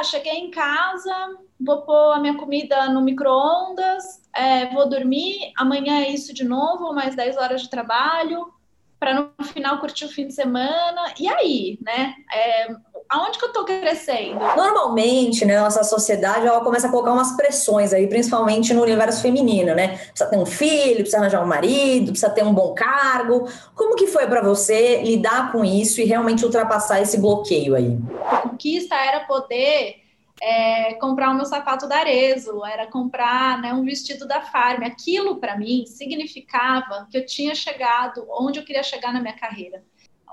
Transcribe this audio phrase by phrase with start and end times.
[0.00, 1.14] ah, cheguei em casa,
[1.60, 6.92] vou pôr a minha comida no micro-ondas, é, vou dormir, amanhã é isso de novo,
[6.94, 8.52] mais 10 horas de trabalho,
[8.98, 11.14] para no final curtir o fim de semana.
[11.18, 12.14] E aí, né?
[12.32, 12.68] É,
[13.10, 14.38] aonde que eu tô crescendo?
[14.38, 19.74] Normalmente, né, nossa sociedade ela começa a colocar umas pressões aí, principalmente no universo feminino,
[19.74, 19.98] né?
[19.98, 23.48] Precisa ter um filho, precisa arranjar um marido, precisa ter um bom cargo.
[23.74, 27.98] Como que foi para você lidar com isso e realmente ultrapassar esse bloqueio aí?
[28.24, 29.96] A conquista era poder
[30.40, 34.84] é, comprar o meu sapato da Arezzo, era comprar né, um vestido da Farm.
[34.84, 39.82] Aquilo, para mim, significava que eu tinha chegado onde eu queria chegar na minha carreira.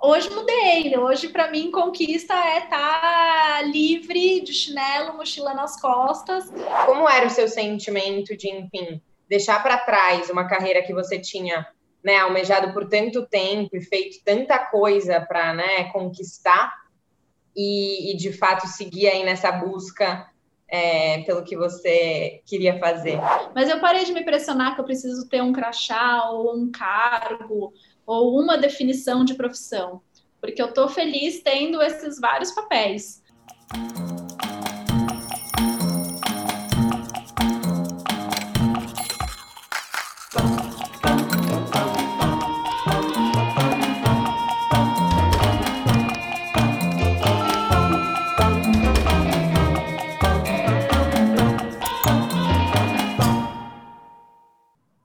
[0.01, 6.51] Hoje mudei, hoje para mim conquista é estar tá livre de chinelo, mochila nas costas.
[6.85, 11.67] Como era o seu sentimento de, enfim, deixar para trás uma carreira que você tinha
[12.03, 16.73] né, almejado por tanto tempo e feito tanta coisa para né, conquistar
[17.55, 20.29] e, e, de fato seguir aí nessa busca
[20.69, 23.19] é, pelo que você queria fazer.
[23.55, 27.73] Mas eu parei de me pressionar que eu preciso ter um crachá ou um cargo
[28.07, 30.01] ou uma definição de profissão,
[30.39, 33.21] porque eu estou feliz tendo esses vários papéis.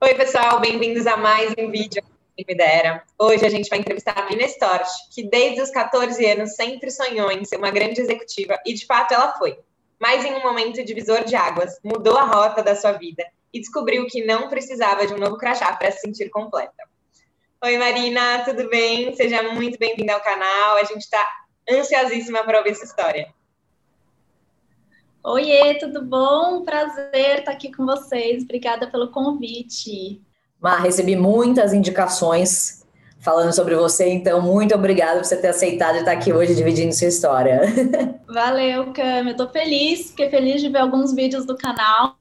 [0.00, 2.11] Oi, pessoal, bem-vindos a mais um vídeo
[2.42, 3.02] quem me dera.
[3.18, 7.30] Hoje a gente vai entrevistar a Mina Storch, que desde os 14 anos sempre sonhou
[7.30, 9.58] em ser uma grande executiva e de fato ela foi.
[10.00, 14.06] Mas em um momento divisor de águas, mudou a rota da sua vida e descobriu
[14.06, 16.72] que não precisava de um novo crachá para se sentir completa.
[17.64, 19.14] Oi Marina, tudo bem?
[19.14, 20.76] Seja muito bem-vinda ao canal.
[20.76, 21.24] A gente está
[21.70, 23.32] ansiosíssima para ouvir essa história.
[25.22, 26.64] Oiê, tudo bom?
[26.64, 28.42] Prazer estar aqui com vocês.
[28.42, 30.20] Obrigada pelo convite.
[30.62, 32.86] Mar, recebi muitas indicações
[33.18, 37.08] falando sobre você, então muito obrigada por você ter aceitado estar aqui hoje dividindo sua
[37.08, 37.62] história.
[38.26, 39.28] Valeu, Cam.
[39.28, 42.16] Eu tô feliz, fiquei feliz de ver alguns vídeos do canal.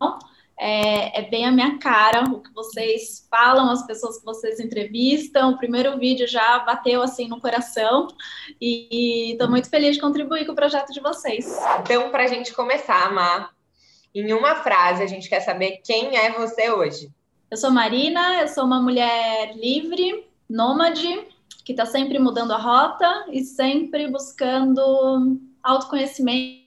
[0.60, 5.52] É, é, bem a minha cara, o que vocês falam, as pessoas que vocês entrevistam.
[5.52, 8.08] O primeiro vídeo já bateu assim no coração
[8.60, 11.48] e estou muito feliz de contribuir com o projeto de vocês.
[11.80, 13.52] Então, para a gente começar, Mar,
[14.14, 17.12] em uma frase, a gente quer saber quem é você hoje.
[17.52, 21.28] Eu sou Marina, eu sou uma mulher livre, nômade,
[21.66, 26.64] que está sempre mudando a rota e sempre buscando autoconhecimento,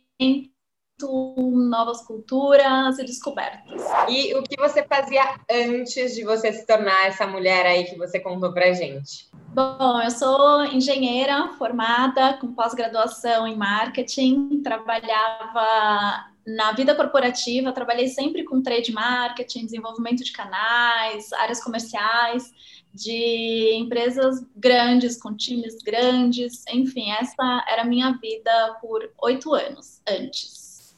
[1.01, 3.83] novas culturas e descobertas.
[4.11, 8.21] E o que você fazia antes de você se tornar essa mulher aí que você
[8.21, 9.31] contou pra gente?
[9.55, 18.45] Bom, eu sou engenheira formada com pós-graduação em marketing, trabalhava na vida corporativa, trabalhei sempre
[18.45, 22.53] com trade marketing, desenvolvimento de canais, áreas comerciais,
[22.93, 30.01] de empresas grandes, com times grandes, enfim, essa era a minha vida por oito anos
[30.07, 30.95] antes.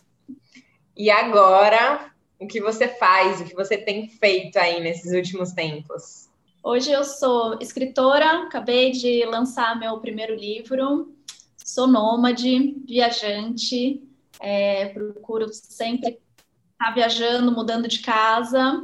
[0.97, 6.29] E agora, o que você faz, o que você tem feito aí nesses últimos tempos?
[6.63, 11.15] Hoje eu sou escritora, acabei de lançar meu primeiro livro,
[11.57, 14.03] sou nômade, viajante,
[14.41, 18.83] é, procuro sempre estar tá viajando, mudando de casa.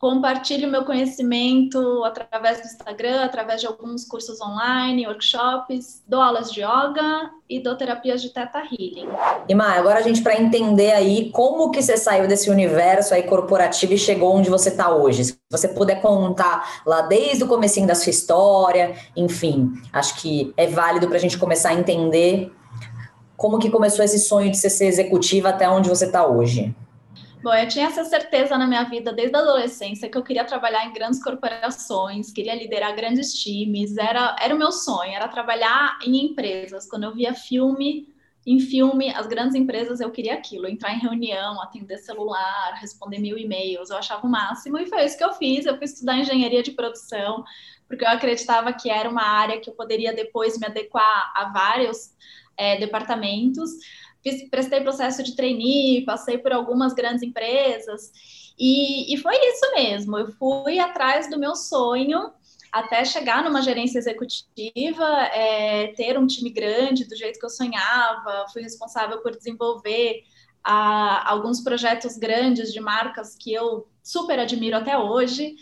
[0.00, 6.62] Compartilho meu conhecimento através do Instagram, através de alguns cursos online, workshops, dou aulas de
[6.62, 9.10] yoga e dou terapias de Theta Healing.
[9.46, 13.24] E Má, agora a gente para entender aí como que você saiu desse universo aí
[13.24, 15.22] corporativo e chegou onde você está hoje.
[15.22, 20.66] Se você puder contar lá desde o comecinho da sua história, enfim, acho que é
[20.66, 22.50] válido para a gente começar a entender
[23.40, 26.74] como que começou esse sonho de ser, ser executiva até onde você está hoje?
[27.42, 30.84] Bom, eu tinha essa certeza na minha vida desde a adolescência que eu queria trabalhar
[30.84, 36.26] em grandes corporações, queria liderar grandes times, era, era o meu sonho, era trabalhar em
[36.26, 36.86] empresas.
[36.86, 38.12] Quando eu via filme,
[38.46, 43.38] em filme, as grandes empresas, eu queria aquilo, entrar em reunião, atender celular, responder mil
[43.38, 46.62] e-mails, eu achava o máximo, e foi isso que eu fiz, eu fui estudar engenharia
[46.62, 47.42] de produção,
[47.88, 52.10] porque eu acreditava que era uma área que eu poderia depois me adequar a vários
[52.60, 53.70] é, departamentos.
[54.22, 58.12] Fiz, prestei processo de trainee, passei por algumas grandes empresas,
[58.58, 60.18] e, e foi isso mesmo.
[60.18, 62.30] Eu fui atrás do meu sonho
[62.70, 68.46] até chegar numa gerência executiva, é, ter um time grande do jeito que eu sonhava,
[68.52, 70.22] fui responsável por desenvolver
[70.62, 75.56] a, alguns projetos grandes de marcas que eu super admiro até hoje.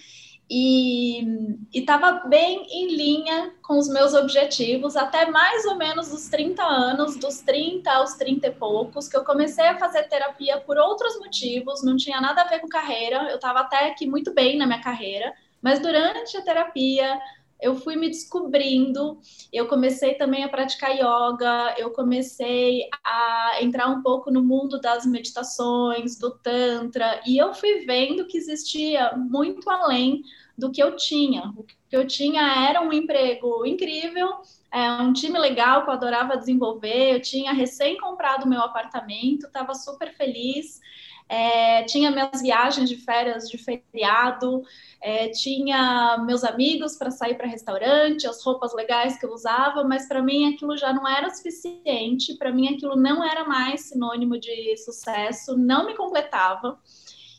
[0.50, 6.62] E estava bem em linha com os meus objetivos, até mais ou menos os 30
[6.62, 11.18] anos, dos 30 aos 30 e poucos, que eu comecei a fazer terapia por outros
[11.18, 14.66] motivos, não tinha nada a ver com carreira, eu estava até aqui muito bem na
[14.66, 17.20] minha carreira, mas durante a terapia
[17.60, 19.20] eu fui me descobrindo,
[19.52, 25.04] eu comecei também a praticar yoga, eu comecei a entrar um pouco no mundo das
[25.04, 30.22] meditações, do tantra, e eu fui vendo que existia muito além
[30.56, 31.52] do que eu tinha.
[31.56, 34.40] O que eu tinha era um emprego incrível,
[34.72, 39.74] é, um time legal que eu adorava desenvolver, eu tinha recém comprado meu apartamento, estava
[39.74, 40.80] super feliz,
[41.28, 44.62] é, tinha minhas viagens de férias de feriado,
[45.02, 50.08] é, tinha meus amigos para sair para restaurante, as roupas legais que eu usava, mas
[50.08, 54.76] para mim aquilo já não era suficiente, para mim aquilo não era mais sinônimo de
[54.78, 56.78] sucesso, não me completava.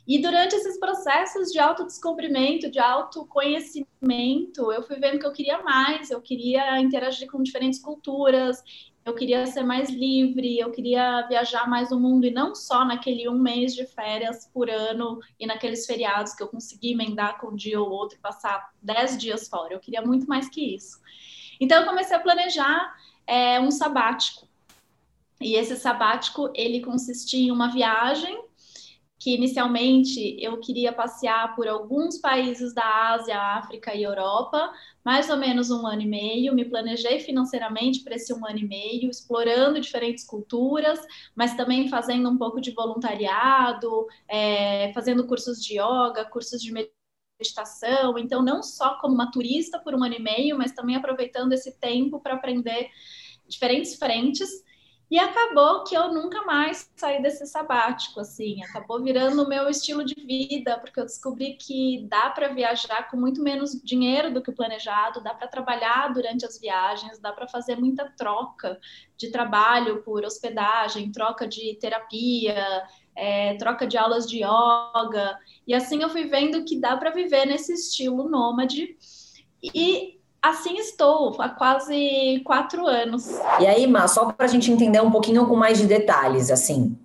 [0.08, 6.10] E durante esses processos de autodescobrimento, de autoconhecimento, eu fui vendo que eu queria mais,
[6.10, 8.58] eu queria interagir com diferentes culturas,
[9.10, 13.28] eu queria ser mais livre, eu queria viajar mais no mundo e não só naquele
[13.28, 17.56] um mês de férias por ano e naqueles feriados que eu consegui emendar com um
[17.56, 19.74] dia ou outro e passar dez dias fora.
[19.74, 21.00] Eu queria muito mais que isso.
[21.60, 22.96] Então eu comecei a planejar
[23.26, 24.48] é, um sabático.
[25.42, 28.49] E esse sabático ele consistia em uma viagem
[29.20, 34.72] que inicialmente eu queria passear por alguns países da Ásia, África e Europa,
[35.04, 36.56] mais ou menos um ano e meio.
[36.56, 41.00] Me planejei financeiramente para esse um ano e meio, explorando diferentes culturas,
[41.36, 48.18] mas também fazendo um pouco de voluntariado, é, fazendo cursos de yoga, cursos de meditação.
[48.18, 51.78] Então, não só como uma turista por um ano e meio, mas também aproveitando esse
[51.78, 52.90] tempo para aprender
[53.50, 54.50] diferentes frentes
[55.12, 60.06] e acabou que eu nunca mais saí desse sabático, assim, acabou virando o meu estilo
[60.06, 64.52] de vida, porque eu descobri que dá para viajar com muito menos dinheiro do que
[64.52, 68.80] o planejado, dá para trabalhar durante as viagens, dá para fazer muita troca
[69.18, 72.84] de trabalho por hospedagem, troca de terapia,
[73.16, 77.48] é, troca de aulas de yoga, e assim eu fui vendo que dá para viver
[77.48, 78.96] nesse estilo nômade.
[79.62, 83.30] E Assim estou, há quase quatro anos.
[83.60, 86.98] E aí, Má, só para a gente entender um pouquinho com mais de detalhes, assim,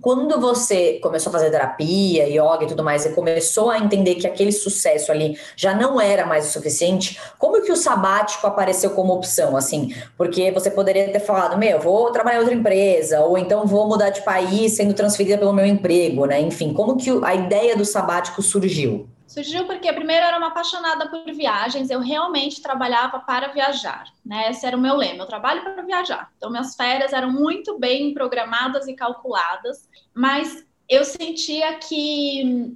[0.00, 4.26] quando você começou a fazer terapia, yoga e tudo mais, e começou a entender que
[4.26, 9.12] aquele sucesso ali já não era mais o suficiente, como que o sabático apareceu como
[9.12, 9.94] opção, assim?
[10.16, 14.10] Porque você poderia ter falado, meu, vou trabalhar em outra empresa, ou então vou mudar
[14.10, 16.40] de país sendo transferida pelo meu emprego, né?
[16.40, 19.08] Enfim, como que a ideia do sabático surgiu?
[19.28, 24.50] Surgiu porque primeiro eu era uma apaixonada por viagens, eu realmente trabalhava para viajar, né?
[24.50, 26.32] Esse era o meu lema, eu trabalho para viajar.
[26.38, 32.74] Então minhas férias eram muito bem programadas e calculadas, mas eu sentia que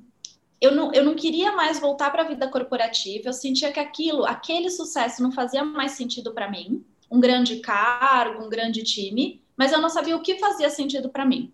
[0.61, 4.27] eu não, eu não queria mais voltar para a vida corporativa, eu sentia que aquilo,
[4.27, 9.73] aquele sucesso não fazia mais sentido para mim, um grande cargo, um grande time, mas
[9.73, 11.51] eu não sabia o que fazia sentido para mim.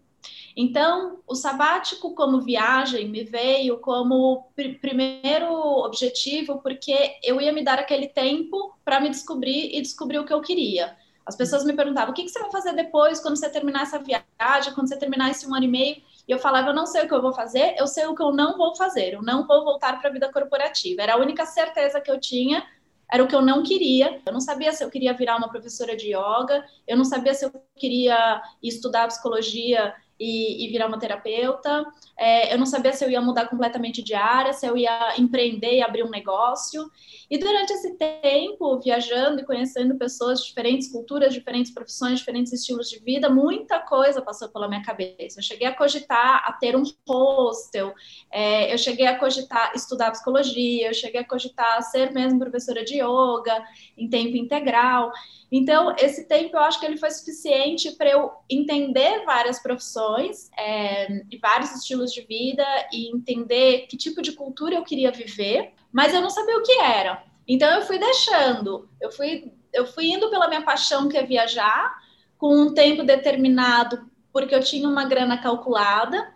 [0.57, 5.53] Então, o sabático como viagem me veio como pr primeiro
[5.85, 10.33] objetivo, porque eu ia me dar aquele tempo para me descobrir e descobrir o que
[10.33, 10.97] eu queria.
[11.27, 13.99] As pessoas me perguntavam: o que, que você vai fazer depois, quando você terminar essa
[13.99, 15.97] viagem, quando você terminar esse um ano e meio?
[16.27, 18.23] E eu falava: eu não sei o que eu vou fazer, eu sei o que
[18.23, 21.03] eu não vou fazer, eu não vou voltar para a vida corporativa.
[21.03, 22.67] Era a única certeza que eu tinha
[23.11, 24.21] era o que eu não queria.
[24.27, 27.45] Eu não sabia se eu queria virar uma professora de yoga, eu não sabia se
[27.45, 31.85] eu queria estudar psicologia e, e virar uma terapeuta.
[32.17, 35.77] É, eu não sabia se eu ia mudar completamente de área, se eu ia empreender
[35.77, 36.91] e abrir um negócio.
[37.31, 42.89] E durante esse tempo, viajando e conhecendo pessoas de diferentes culturas, diferentes profissões, diferentes estilos
[42.89, 45.39] de vida, muita coisa passou pela minha cabeça.
[45.39, 47.95] Eu cheguei a cogitar a ter um hostel,
[48.31, 52.97] é, eu cheguei a cogitar estudar psicologia, eu cheguei a cogitar ser mesmo professora de
[52.97, 53.63] yoga
[53.97, 55.13] em tempo integral.
[55.51, 61.23] Então, esse tempo eu acho que ele foi suficiente para eu entender várias profissões é,
[61.31, 66.13] e vários estilos de vida e entender que tipo de cultura eu queria viver, mas
[66.13, 67.23] eu não sabia o que era.
[67.47, 71.97] Então, eu fui deixando, eu fui, eu fui indo pela minha paixão, que é viajar,
[72.37, 76.31] com um tempo determinado, porque eu tinha uma grana calculada,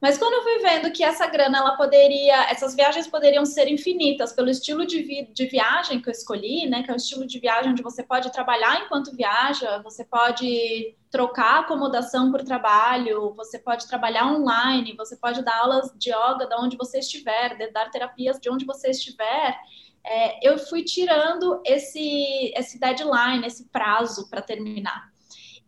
[0.00, 4.32] mas quando eu fui vendo que essa grana, ela poderia, essas viagens poderiam ser infinitas
[4.32, 6.84] pelo estilo de, vi, de viagem que eu escolhi, né?
[6.84, 11.60] Que é o estilo de viagem onde você pode trabalhar enquanto viaja, você pode trocar
[11.60, 16.76] acomodação por trabalho, você pode trabalhar online, você pode dar aulas de yoga de onde
[16.76, 19.58] você estiver, dar terapias de onde você estiver.
[20.06, 25.10] É, eu fui tirando esse, esse deadline, esse prazo para terminar.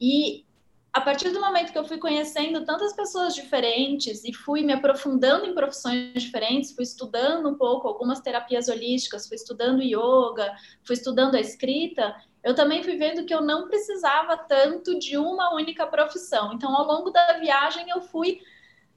[0.01, 0.45] E
[0.93, 5.47] a partir do momento que eu fui conhecendo tantas pessoas diferentes e fui me aprofundando
[5.47, 10.53] em profissões diferentes, fui estudando um pouco algumas terapias holísticas, fui estudando yoga,
[10.85, 15.55] fui estudando a escrita, eu também fui vendo que eu não precisava tanto de uma
[15.55, 16.53] única profissão.
[16.55, 18.41] Então, ao longo da viagem, eu fui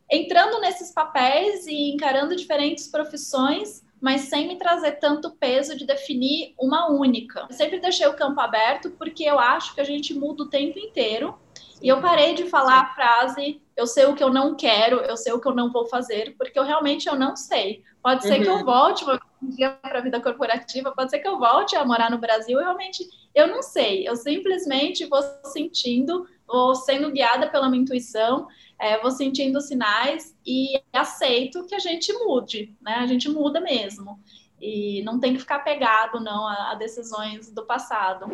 [0.09, 6.53] entrando nesses papéis e encarando diferentes profissões, mas sem me trazer tanto peso de definir
[6.59, 7.45] uma única.
[7.49, 10.79] Eu sempre deixei o campo aberto porque eu acho que a gente muda o tempo
[10.79, 11.37] inteiro.
[11.83, 15.17] E eu parei de falar a frase eu sei o que eu não quero, eu
[15.17, 17.83] sei o que eu não vou fazer, porque eu realmente eu não sei.
[18.01, 18.43] Pode ser uhum.
[18.43, 18.65] que eu uhum.
[18.65, 19.03] volte
[19.41, 22.57] um dia para a vida corporativa, pode ser que eu volte a morar no Brasil,
[22.57, 24.07] eu realmente eu não sei.
[24.07, 28.47] Eu simplesmente vou sentindo, vou sendo guiada pela minha intuição,
[28.79, 32.95] é, vou sentindo sinais e aceito que a gente mude, né?
[32.95, 34.19] A gente muda mesmo
[34.63, 38.27] e não tem que ficar pegado não a, a, decisões do passado.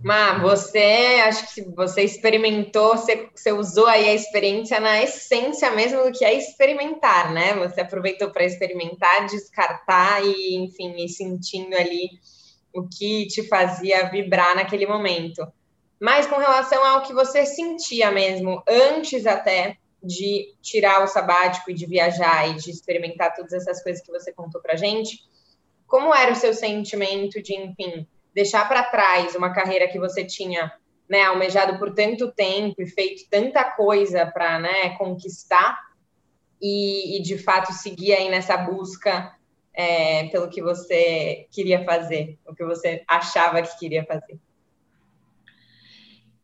[0.00, 6.04] Má, você acho que você experimentou, você, você usou aí a experiência na essência mesmo
[6.04, 7.54] do que é experimentar, né?
[7.54, 12.08] Você aproveitou para experimentar, descartar e, enfim, ir sentindo ali
[12.72, 15.44] o que te fazia vibrar naquele momento.
[16.00, 21.74] Mas com relação ao que você sentia mesmo, antes até de tirar o sabático e
[21.74, 25.18] de viajar e de experimentar todas essas coisas que você contou para gente,
[25.86, 30.72] como era o seu sentimento de, enfim, deixar para trás uma carreira que você tinha
[31.08, 35.78] né, almejado por tanto tempo e feito tanta coisa para né, conquistar
[36.60, 39.34] e, e, de fato seguir aí nessa busca
[39.74, 44.38] é, pelo que você queria fazer, o que você achava que queria fazer?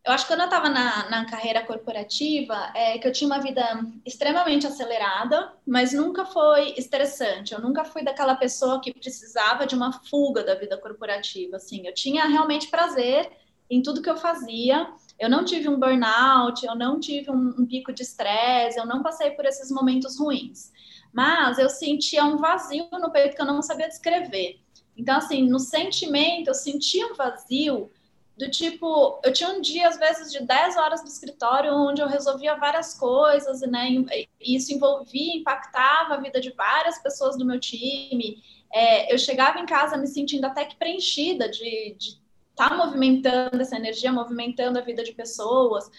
[0.03, 3.39] Eu acho que quando eu estava na, na, carreira corporativa, é que eu tinha uma
[3.39, 3.63] vida
[4.03, 7.53] extremamente acelerada, mas nunca foi estressante.
[7.53, 11.57] Eu nunca fui daquela pessoa que precisava de uma fuga da vida corporativa.
[11.57, 13.29] Assim, eu tinha realmente prazer
[13.69, 14.91] em tudo que eu fazia.
[15.19, 19.03] Eu não tive um burnout, eu não tive um, um pico de estresse, eu não
[19.03, 20.71] passei por esses momentos ruins.
[21.13, 24.59] Mas eu sentia um vazio no peito que eu não sabia descrever.
[24.97, 27.91] Então, assim, no sentimento, eu sentia um vazio
[28.37, 32.07] do tipo, eu tinha um dia, às vezes, de 10 horas no escritório, onde eu
[32.07, 33.89] resolvia várias coisas, né?
[34.39, 38.41] E isso envolvia, impactava a vida de várias pessoas do meu time.
[38.73, 43.75] É, eu chegava em casa me sentindo até que preenchida de estar tá movimentando essa
[43.75, 45.89] energia, movimentando a vida de pessoas.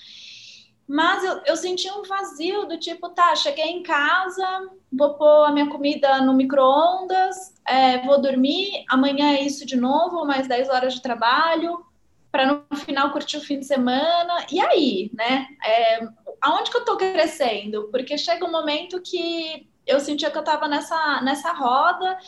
[0.88, 5.52] Mas eu, eu sentia um vazio do tipo, tá, cheguei em casa, vou pôr a
[5.52, 10.94] minha comida no micro-ondas, é, vou dormir, amanhã é isso de novo, mais 10 horas
[10.94, 11.84] de trabalho,
[12.32, 14.46] para no final curtir o fim de semana.
[14.50, 15.46] E aí, né?
[15.62, 16.00] É,
[16.40, 17.88] aonde que eu estou crescendo?
[17.90, 22.18] Porque chega um momento que eu sentia que eu estava nessa, nessa roda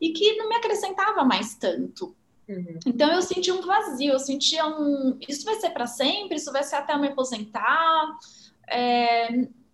[0.00, 2.14] e que não me acrescentava mais tanto.
[2.46, 2.78] Uhum.
[2.86, 5.16] Então eu senti um vazio, eu sentia um.
[5.26, 8.18] Isso vai ser para sempre, isso vai ser até eu me aposentar.
[8.68, 9.30] É,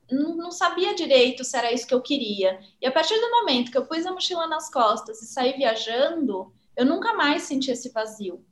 [0.09, 2.61] não, não, sabia direito se era isso que eu queria.
[2.81, 6.53] E a partir do momento que eu pus a mochila nas costas e saí viajando,
[6.77, 8.45] eu nunca mais senti esse vazio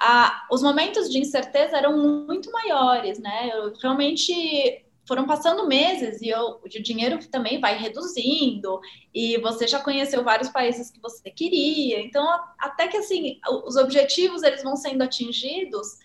[0.00, 3.50] a, os momentos de incerteza eram muito maiores, né?
[3.52, 8.78] Eu realmente foram passando meses e eu, o dinheiro também vai reduzindo
[9.14, 12.28] e você já conheceu vários países que você queria, então
[12.58, 15.96] até que assim os objetivos eles vão sendo atingidos,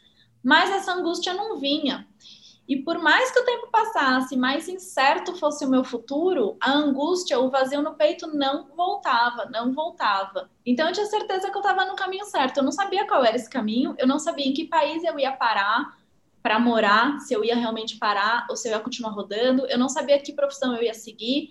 [0.42, 2.08] mas essa angústia não vinha.
[2.68, 7.40] E por mais que o tempo passasse, mais incerto fosse o meu futuro, a angústia,
[7.40, 10.50] o vazio no peito não voltava, não voltava.
[10.66, 12.58] Então eu tinha certeza que eu estava no caminho certo.
[12.58, 15.34] Eu não sabia qual era esse caminho, eu não sabia em que país eu ia
[15.34, 15.98] parar
[16.42, 19.66] para morar, se eu ia realmente parar ou se eu ia continuar rodando.
[19.68, 21.50] Eu não sabia que profissão eu ia seguir.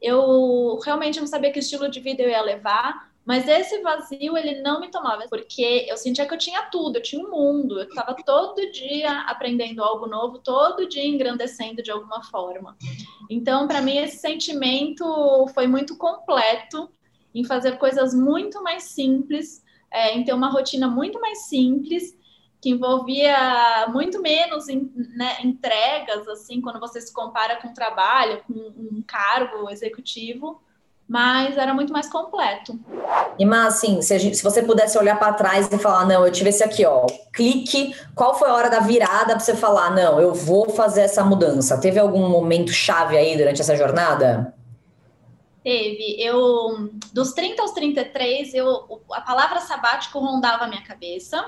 [0.00, 3.12] Eu realmente não sabia que estilo de vida eu ia levar.
[3.28, 7.02] Mas esse vazio, ele não me tomava, porque eu sentia que eu tinha tudo, eu
[7.02, 12.22] tinha um mundo, eu estava todo dia aprendendo algo novo, todo dia engrandecendo de alguma
[12.22, 12.74] forma.
[13.28, 15.04] Então, para mim, esse sentimento
[15.52, 16.90] foi muito completo
[17.34, 22.18] em fazer coisas muito mais simples, é, em ter uma rotina muito mais simples,
[22.62, 29.04] que envolvia muito menos né, entregas, assim, quando você se compara com trabalho, com um
[29.06, 30.62] cargo executivo
[31.08, 32.78] mas era muito mais completo.
[33.38, 36.30] E mas assim, se, gente, se você pudesse olhar para trás e falar, não, eu
[36.30, 40.20] tive esse aqui, ó, clique, qual foi a hora da virada para você falar, não,
[40.20, 41.80] eu vou fazer essa mudança?
[41.80, 44.54] Teve algum momento chave aí durante essa jornada?
[45.64, 46.16] Teve.
[46.20, 51.42] Eu, dos 30 aos 33, eu, a palavra sabático rondava a minha cabeça.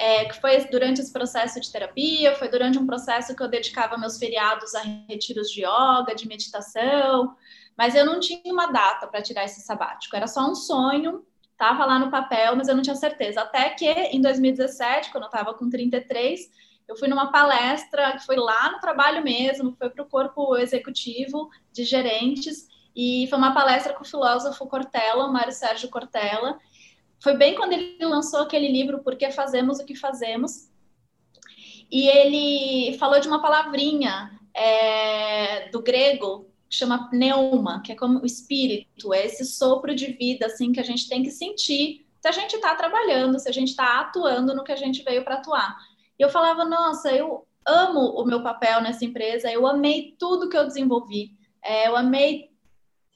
[0.00, 3.98] É, que foi durante esse processo de terapia, foi durante um processo que eu dedicava
[3.98, 7.34] meus feriados a retiros de yoga, de meditação,
[7.78, 11.86] mas eu não tinha uma data para tirar esse sabático, era só um sonho, estava
[11.86, 13.42] lá no papel, mas eu não tinha certeza.
[13.42, 16.50] Até que em 2017, quando eu estava com 33,
[16.88, 21.48] eu fui numa palestra que foi lá no trabalho mesmo, foi para o corpo executivo
[21.72, 22.66] de gerentes,
[22.96, 26.58] e foi uma palestra com o filósofo Cortella, o Mário Sérgio Cortella.
[27.20, 30.68] Foi bem quando ele lançou aquele livro Por que Fazemos o que Fazemos.
[31.88, 38.20] E ele falou de uma palavrinha é, do grego que chama pneuma, que é como
[38.20, 42.28] o espírito, é esse sopro de vida assim que a gente tem que sentir se
[42.28, 45.36] a gente está trabalhando, se a gente está atuando no que a gente veio para
[45.36, 45.76] atuar.
[46.18, 50.56] E eu falava, nossa, eu amo o meu papel nessa empresa, eu amei tudo que
[50.56, 51.32] eu desenvolvi,
[51.62, 52.50] é, eu amei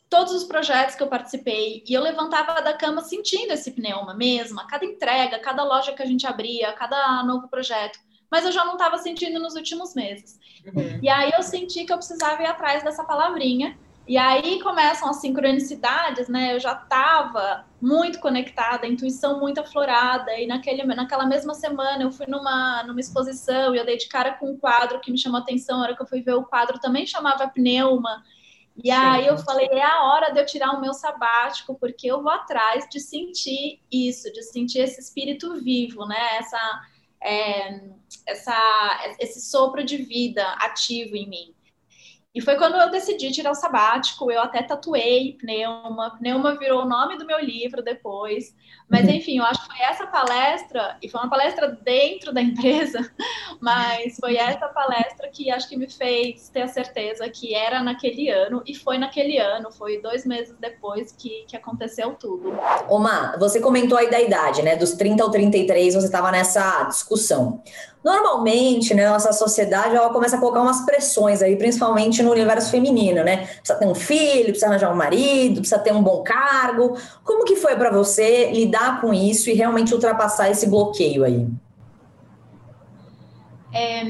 [0.09, 4.65] todos os projetos que eu participei, e eu levantava da cama sentindo esse pneuma mesmo,
[4.67, 7.99] cada entrega, cada loja que a gente abria, cada novo projeto,
[8.33, 10.41] mas eu já não estava sentindo nos últimos meses.
[10.65, 11.01] Uhum.
[11.03, 15.17] E aí eu senti que eu precisava ir atrás dessa palavrinha, e aí começam as
[15.17, 16.55] sincronicidades, né?
[16.55, 22.11] Eu já estava muito conectada, a intuição muito aflorada, e naquele, naquela mesma semana eu
[22.11, 25.39] fui numa, numa exposição e eu dei de cara com um quadro que me chamou
[25.39, 28.25] a atenção, a hora que eu fui ver o quadro também chamava Pneuma,
[28.83, 32.23] e aí eu falei, é a hora de eu tirar o meu sabático, porque eu
[32.23, 36.39] vou atrás de sentir isso, de sentir esse espírito vivo, né?
[36.39, 36.59] Essa,
[37.23, 37.81] é,
[38.27, 41.55] essa, esse sopro de vida ativo em mim.
[42.35, 46.89] E foi quando eu decidi tirar o sabático, eu até tatuei Pneuma, Pneuma virou o
[46.89, 48.57] nome do meu livro depois.
[48.93, 52.99] Mas, enfim, eu acho que foi essa palestra, e foi uma palestra dentro da empresa,
[53.59, 58.29] mas foi essa palestra que acho que me fez ter a certeza que era naquele
[58.29, 62.55] ano, e foi naquele ano, foi dois meses depois que, que aconteceu tudo.
[62.87, 64.77] Oma, você comentou aí da idade, né?
[64.77, 67.63] Dos 30 ao 33, você estava nessa discussão.
[68.05, 73.23] Normalmente, né, nossa sociedade ela começa a colocar umas pressões aí, principalmente no universo feminino,
[73.23, 73.47] né?
[73.59, 76.97] Precisa ter um filho, precisa arranjar um marido, precisa ter um bom cargo.
[77.23, 81.47] Como que foi para você lidar com isso e realmente ultrapassar esse bloqueio aí?
[83.73, 84.03] É,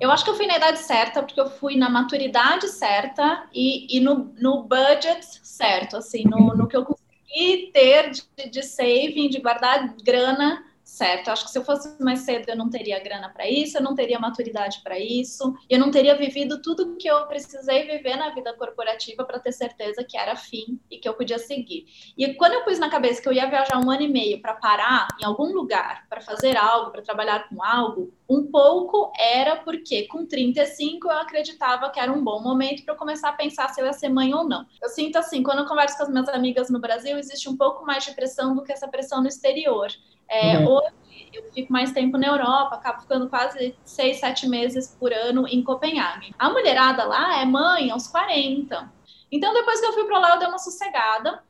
[0.00, 3.96] eu acho que eu fui na idade certa, porque eu fui na maturidade certa e,
[3.96, 9.28] e no, no budget certo, assim, no, no que eu consegui ter de, de saving,
[9.28, 10.64] de guardar grana
[11.02, 11.28] certo?
[11.30, 13.92] Acho que se eu fosse mais cedo, eu não teria grana para isso, eu não
[13.92, 18.54] teria maturidade para isso, eu não teria vivido tudo que eu precisei viver na vida
[18.54, 21.86] corporativa para ter certeza que era fim e que eu podia seguir.
[22.16, 24.54] E quando eu pus na cabeça que eu ia viajar um ano e meio para
[24.54, 30.06] parar em algum lugar, para fazer algo, para trabalhar com algo, um pouco era porque
[30.06, 33.80] com 35 eu acreditava que era um bom momento para eu começar a pensar se
[33.80, 34.64] eu ia ser mãe ou não.
[34.80, 37.84] Eu sinto assim, quando eu converso com as minhas amigas no Brasil, existe um pouco
[37.84, 39.88] mais de pressão do que essa pressão no exterior.
[40.28, 40.68] É, uhum.
[40.68, 40.91] Hoje
[41.32, 45.62] eu fico mais tempo na Europa, acabo ficando quase seis, sete meses por ano em
[45.62, 46.34] Copenhague.
[46.38, 48.92] A mulherada lá é mãe aos 40.
[49.30, 51.42] Então, depois que eu fui para lá, eu dei uma sossegada.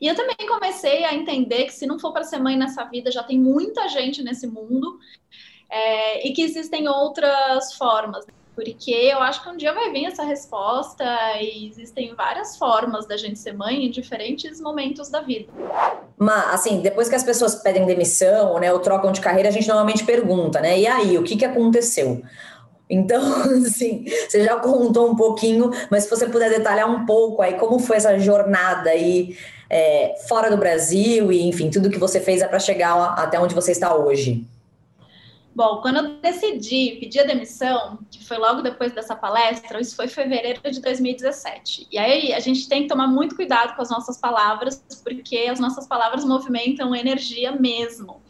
[0.00, 3.10] E eu também comecei a entender que se não for para ser mãe nessa vida,
[3.10, 4.98] já tem muita gente nesse mundo
[5.68, 8.24] é, e que existem outras formas
[8.58, 11.04] porque eu acho que um dia vai vir essa resposta
[11.40, 15.46] e existem várias formas da gente ser mãe em diferentes momentos da vida.
[16.18, 19.68] Mas, assim, depois que as pessoas pedem demissão, né, ou trocam de carreira, a gente
[19.68, 22.20] normalmente pergunta, né, e aí, o que, que aconteceu?
[22.90, 23.22] Então,
[23.64, 27.78] assim, você já contou um pouquinho, mas se você puder detalhar um pouco aí, como
[27.78, 29.36] foi essa jornada aí
[29.70, 33.54] é, fora do Brasil e, enfim, tudo que você fez é para chegar até onde
[33.54, 34.44] você está hoje.
[35.58, 40.04] Bom, quando eu decidi pedir a demissão, que foi logo depois dessa palestra, isso foi
[40.04, 41.88] em fevereiro de 2017.
[41.90, 45.58] E aí a gente tem que tomar muito cuidado com as nossas palavras, porque as
[45.58, 48.22] nossas palavras movimentam energia mesmo.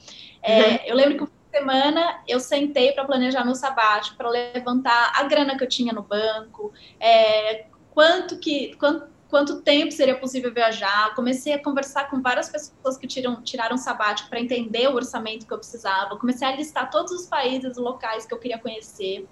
[0.42, 0.78] É, uhum.
[0.86, 5.64] Eu lembro que semana eu sentei para planejar meu sabático, para levantar a grana que
[5.64, 11.14] eu tinha no banco, é, quanto que quanto, quanto tempo seria possível viajar.
[11.14, 15.52] Comecei a conversar com várias pessoas que tiram, tiraram sabático para entender o orçamento que
[15.52, 16.16] eu precisava.
[16.16, 19.28] Comecei a listar todos os países locais que eu queria conhecer.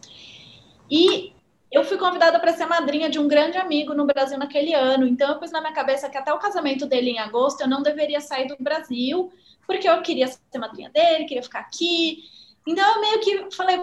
[0.90, 1.32] E
[1.72, 5.06] eu fui convidada para ser madrinha de um grande amigo no Brasil naquele ano.
[5.06, 7.82] Então eu pus na minha cabeça que até o casamento dele em agosto eu não
[7.82, 9.32] deveria sair do Brasil,
[9.66, 12.22] porque eu queria ser madrinha dele, queria ficar aqui.
[12.66, 13.76] Então, eu meio que falei,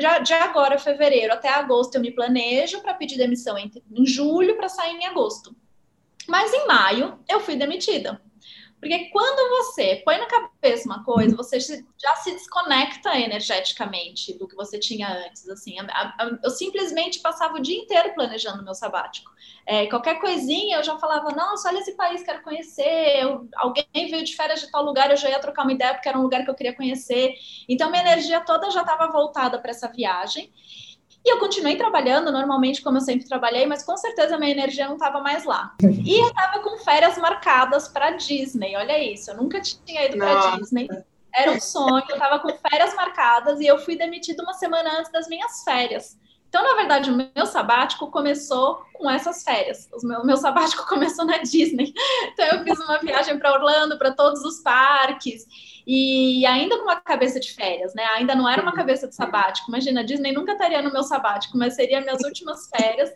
[0.00, 4.56] já, de agora, fevereiro até agosto, eu me planejo para pedir demissão em, em julho
[4.56, 5.54] para sair em agosto.
[6.26, 8.20] Mas em maio, eu fui demitida.
[8.84, 14.54] Porque quando você põe na cabeça uma coisa, você já se desconecta energeticamente do que
[14.54, 15.48] você tinha antes.
[15.48, 15.76] Assim,
[16.42, 19.30] eu simplesmente passava o dia inteiro planejando meu sabático.
[19.66, 23.22] É, qualquer coisinha eu já falava, nossa, olha esse país, quero conhecer.
[23.22, 26.10] Eu, alguém veio de férias de tal lugar, eu já ia trocar uma ideia porque
[26.10, 27.32] era um lugar que eu queria conhecer.
[27.66, 30.52] Então minha energia toda já estava voltada para essa viagem.
[31.24, 34.94] E eu continuei trabalhando normalmente, como eu sempre trabalhei, mas com certeza minha energia não
[34.94, 35.74] estava mais lá.
[35.82, 40.56] E eu estava com férias marcadas para Disney, olha isso, eu nunca tinha ido para
[40.56, 40.86] Disney.
[41.34, 45.10] Era um sonho, eu estava com férias marcadas e eu fui demitida uma semana antes
[45.10, 46.16] das minhas férias.
[46.54, 49.88] Então, na verdade, o meu sabático começou com essas férias.
[49.92, 51.92] O meu, meu sabático começou na Disney.
[52.32, 55.44] Então, eu fiz uma viagem para Orlando, para todos os parques.
[55.84, 58.04] E ainda com uma cabeça de férias, né?
[58.14, 59.68] Ainda não era uma cabeça de sabático.
[59.68, 63.10] Imagina, a Disney nunca estaria no meu sabático, mas seria minhas últimas férias.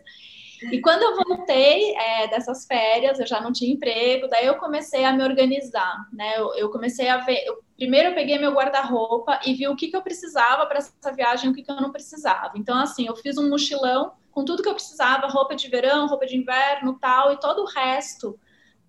[0.69, 5.05] E quando eu voltei é, dessas férias, eu já não tinha emprego, daí eu comecei
[5.05, 6.37] a me organizar, né?
[6.37, 7.41] Eu, eu comecei a ver.
[7.45, 11.11] Eu, primeiro eu peguei meu guarda-roupa e vi o que, que eu precisava para essa
[11.15, 12.51] viagem, o que, que eu não precisava.
[12.57, 16.25] Então, assim, eu fiz um mochilão com tudo que eu precisava, roupa de verão, roupa
[16.25, 18.37] de inverno, tal, e todo o resto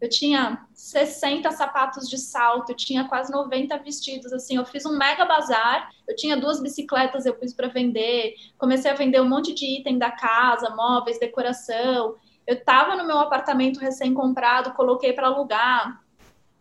[0.00, 4.96] eu tinha 60 sapatos de salto, eu tinha quase 90 vestidos, assim, eu fiz um
[4.96, 9.52] mega bazar, eu tinha duas bicicletas, eu pus para vender, comecei a vender um monte
[9.52, 12.16] de item da casa, móveis, decoração.
[12.46, 16.02] Eu estava no meu apartamento recém-comprado, coloquei para alugar.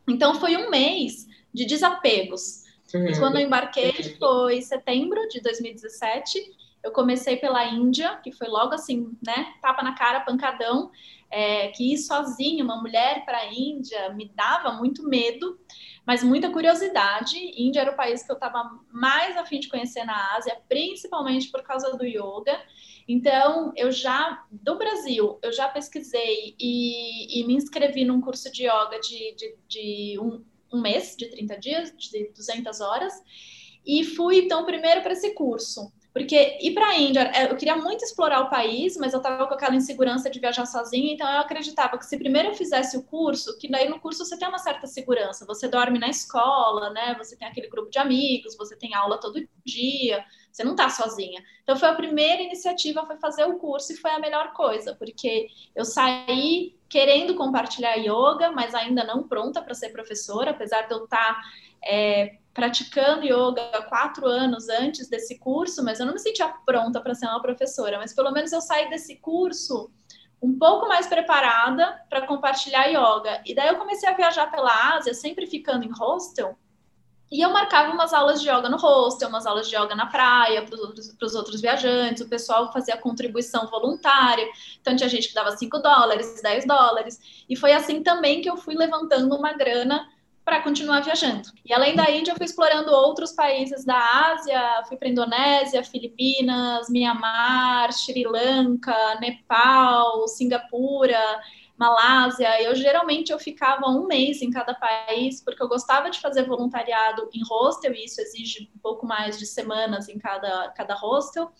[0.05, 2.63] Então foi um mês de desapegos.
[2.93, 3.11] Uhum.
[3.19, 6.39] Quando eu embarquei foi setembro de 2017.
[6.81, 9.53] Eu comecei pela Índia, que foi logo assim, né?
[9.61, 10.89] Tapa na cara, pancadão
[11.29, 15.59] é, que ir sozinha, uma mulher para a Índia, me dava muito medo,
[16.05, 17.37] mas muita curiosidade.
[17.55, 21.61] Índia era o país que eu estava mais afim de conhecer na Ásia, principalmente por
[21.61, 22.59] causa do yoga.
[23.07, 28.63] Então, eu já, do Brasil, eu já pesquisei e, e me inscrevi num curso de
[28.63, 33.13] yoga de, de, de um, um mês, de 30 dias, de 200 horas,
[33.85, 35.91] e fui, então, primeiro para esse curso.
[36.11, 39.45] Porque ir para a Índia, é, eu queria muito explorar o país, mas eu estava
[39.45, 43.03] com aquela insegurança de viajar sozinha, então eu acreditava que se primeiro eu fizesse o
[43.03, 47.15] curso, que daí no curso você tem uma certa segurança, você dorme na escola, né?
[47.17, 51.43] Você tem aquele grupo de amigos, você tem aula todo dia, você não está sozinha.
[51.61, 55.47] Então foi a primeira iniciativa foi fazer o curso e foi a melhor coisa, porque
[55.75, 61.03] eu saí querendo compartilhar yoga, mas ainda não pronta para ser professora, apesar de eu
[61.03, 61.41] estar tá,
[61.83, 67.15] é, praticando yoga quatro anos antes desse curso, mas eu não me sentia pronta para
[67.15, 67.97] ser uma professora.
[67.97, 69.89] Mas pelo menos eu saí desse curso
[70.41, 73.41] um pouco mais preparada para compartilhar yoga.
[73.45, 76.57] E daí eu comecei a viajar pela Ásia, sempre ficando em hostel.
[77.31, 80.63] E eu marcava umas aulas de yoga no hostel, umas aulas de yoga na praia
[80.63, 82.23] para os outros, outros, viajantes.
[82.23, 84.47] O pessoal fazia contribuição voluntária.
[84.81, 87.45] Então tinha gente que dava 5 dólares, 10 dólares.
[87.47, 90.09] E foi assim também que eu fui levantando uma grana
[90.49, 91.47] para continuar viajando.
[91.63, 96.89] E além da Índia, eu fui explorando outros países da Ásia, fui para Indonésia, Filipinas,
[96.89, 101.21] Mianmar, Sri Lanka, Nepal, Singapura,
[101.77, 102.63] Malásia.
[102.63, 107.29] Eu geralmente eu ficava um mês em cada país porque eu gostava de fazer voluntariado
[107.31, 111.51] em hostel e isso exige um pouco mais de semanas em cada cada hostel.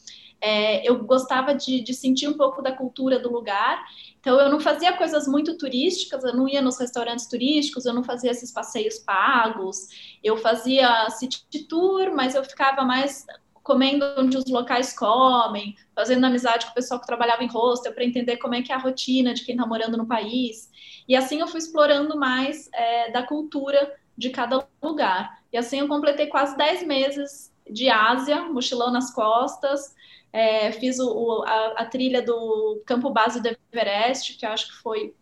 [0.41, 3.85] É, eu gostava de, de sentir um pouco da cultura do lugar
[4.19, 8.03] então, eu não fazia coisas muito turísticas, eu não ia nos restaurantes turísticos, eu não
[8.03, 9.87] fazia esses passeios pagos,
[10.21, 13.25] eu fazia city tour, mas eu ficava mais
[13.63, 18.03] comendo onde os locais comem, fazendo amizade com o pessoal que trabalhava em hostel para
[18.03, 20.69] entender como é que é a rotina de quem está morando no país.
[21.07, 25.39] E assim eu fui explorando mais é, da cultura de cada lugar.
[25.53, 29.95] E assim eu completei quase 10 meses de Ásia, mochilão nas costas,
[30.31, 34.67] é, fiz o, o, a, a, trilha do campo base do Everest, que eu acho
[34.67, 35.13] que foi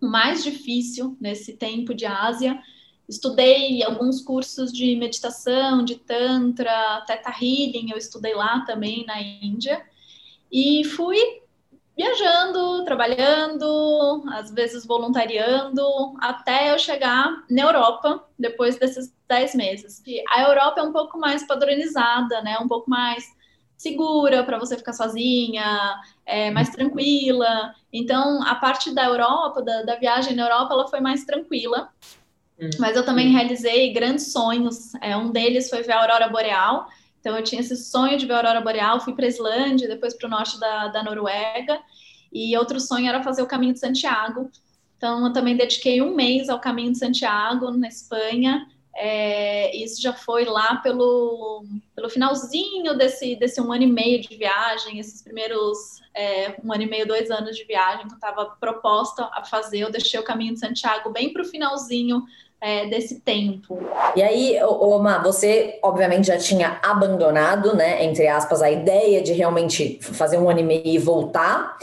[0.00, 2.60] o mais difícil nesse tempo de Ásia.
[3.08, 9.84] Estudei alguns cursos de meditação, de Tantra, Theta Healing, eu estudei lá também na Índia.
[10.50, 11.18] E fui
[11.96, 15.82] viajando, trabalhando, às vezes voluntariando,
[16.20, 20.02] até eu chegar na Europa, depois desses 10 meses.
[20.06, 22.58] E a Europa é um pouco mais padronizada, né?
[22.58, 23.24] Um pouco mais
[23.82, 27.74] segura para você ficar sozinha, é, mais tranquila.
[27.92, 31.90] Então, a parte da Europa, da, da viagem na Europa, ela foi mais tranquila.
[32.60, 32.70] Hum.
[32.78, 34.94] Mas eu também realizei grandes sonhos.
[35.00, 36.86] É, um deles foi ver a aurora boreal.
[37.20, 39.00] Então, eu tinha esse sonho de ver a aurora boreal.
[39.00, 41.80] Fui para a Islândia, depois para o norte da, da Noruega.
[42.32, 44.48] E outro sonho era fazer o caminho de Santiago.
[44.96, 48.64] Então, eu também dediquei um mês ao caminho de Santiago, na Espanha.
[48.94, 54.36] É, isso já foi lá pelo, pelo finalzinho desse, desse um ano e meio de
[54.36, 58.46] viagem, esses primeiros é, um ano e meio, dois anos de viagem que eu estava
[58.60, 59.80] proposta a fazer.
[59.80, 62.22] Eu deixei o caminho de Santiago bem para o finalzinho
[62.60, 63.78] é, desse tempo.
[64.14, 69.98] E aí, Oma, você obviamente já tinha abandonado, né, entre aspas, a ideia de realmente
[70.00, 71.76] fazer um ano e meio e voltar.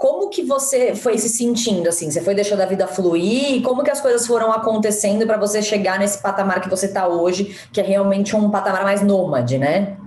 [0.00, 2.10] Como que você foi se sentindo assim?
[2.10, 3.62] Você foi deixando a vida fluir?
[3.62, 7.54] Como que as coisas foram acontecendo para você chegar nesse patamar que você está hoje,
[7.70, 9.98] que é realmente um patamar mais nômade, né?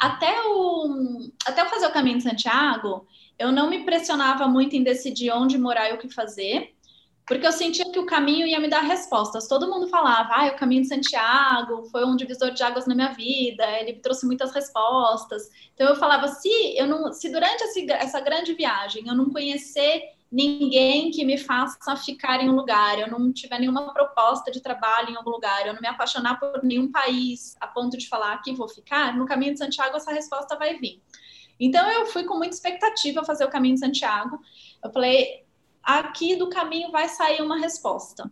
[0.00, 3.06] Até o até eu fazer o caminho de Santiago,
[3.38, 6.74] eu não me pressionava muito em decidir onde morar e o que fazer.
[7.26, 9.46] Porque eu sentia que o caminho ia me dar respostas.
[9.46, 13.12] Todo mundo falava, ah, o caminho de Santiago foi um divisor de águas na minha
[13.12, 15.48] vida, ele me trouxe muitas respostas.
[15.74, 21.10] Então eu falava, se eu não, se durante essa grande viagem eu não conhecer ninguém
[21.10, 25.16] que me faça ficar em um lugar, eu não tiver nenhuma proposta de trabalho em
[25.16, 28.68] algum lugar, eu não me apaixonar por nenhum país a ponto de falar aqui vou
[28.68, 31.02] ficar, no caminho de Santiago essa resposta vai vir.
[31.60, 34.40] Então eu fui com muita expectativa fazer o caminho de Santiago.
[34.82, 35.41] Eu falei,
[35.82, 38.30] aqui do caminho vai sair uma resposta.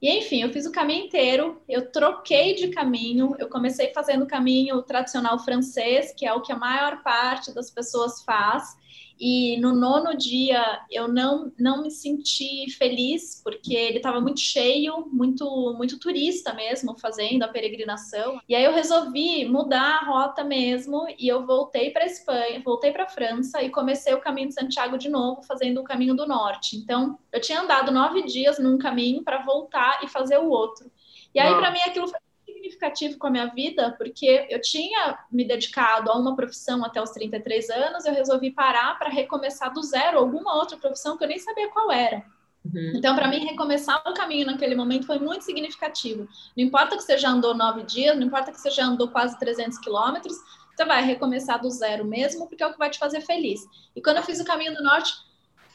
[0.00, 4.28] E enfim, eu fiz o caminho inteiro, eu troquei de caminho, eu comecei fazendo o
[4.28, 8.76] caminho tradicional francês, que é o que a maior parte das pessoas faz,
[9.18, 15.08] e no nono dia eu não, não me senti feliz, porque ele estava muito cheio,
[15.12, 18.40] muito, muito turista mesmo, fazendo a peregrinação.
[18.48, 23.08] E aí eu resolvi mudar a rota mesmo, e eu voltei para Espanha, voltei para
[23.08, 26.76] França e comecei o caminho de Santiago de novo, fazendo o caminho do norte.
[26.76, 30.90] Então, eu tinha andado nove dias num caminho para voltar e fazer o outro.
[31.34, 32.18] E aí, para mim, aquilo foi
[32.64, 37.10] significativo com a minha vida, porque eu tinha me dedicado a uma profissão até os
[37.10, 41.38] 33 anos, eu resolvi parar para recomeçar do zero alguma outra profissão que eu nem
[41.38, 42.24] sabia qual era.
[42.64, 42.92] Uhum.
[42.94, 46.26] Então, para mim, recomeçar o caminho naquele momento foi muito significativo.
[46.56, 49.38] Não importa que você já andou nove dias, não importa que você já andou quase
[49.38, 50.34] 300 quilômetros,
[50.74, 53.60] você vai recomeçar do zero mesmo, porque é o que vai te fazer feliz.
[53.94, 55.12] E quando eu fiz o caminho do norte,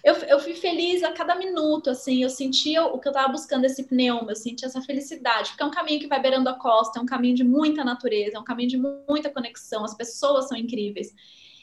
[0.03, 3.65] eu, eu fui feliz a cada minuto, assim, eu sentia o que eu estava buscando,
[3.65, 6.99] esse pneuma, eu sentia essa felicidade, porque é um caminho que vai beirando a costa,
[6.99, 10.57] é um caminho de muita natureza, é um caminho de muita conexão, as pessoas são
[10.57, 11.13] incríveis.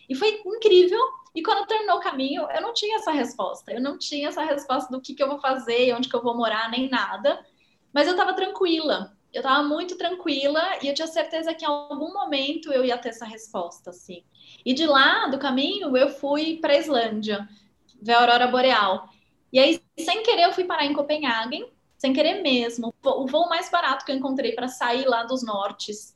[0.09, 1.01] E foi incrível,
[1.35, 4.90] e quando terminou o caminho, eu não tinha essa resposta, eu não tinha essa resposta
[4.90, 7.44] do que, que eu vou fazer, onde que eu vou morar, nem nada,
[7.92, 12.12] mas eu estava tranquila, eu estava muito tranquila, e eu tinha certeza que em algum
[12.12, 14.22] momento eu ia ter essa resposta, assim.
[14.64, 17.49] E de lá, do caminho, eu fui para a Islândia,
[18.02, 19.09] ver a aurora boreal.
[19.52, 21.64] E aí, sem querer, eu fui parar em Copenhague,
[21.96, 22.94] sem querer mesmo.
[23.02, 26.14] O voo mais barato que eu encontrei para sair lá dos nortes,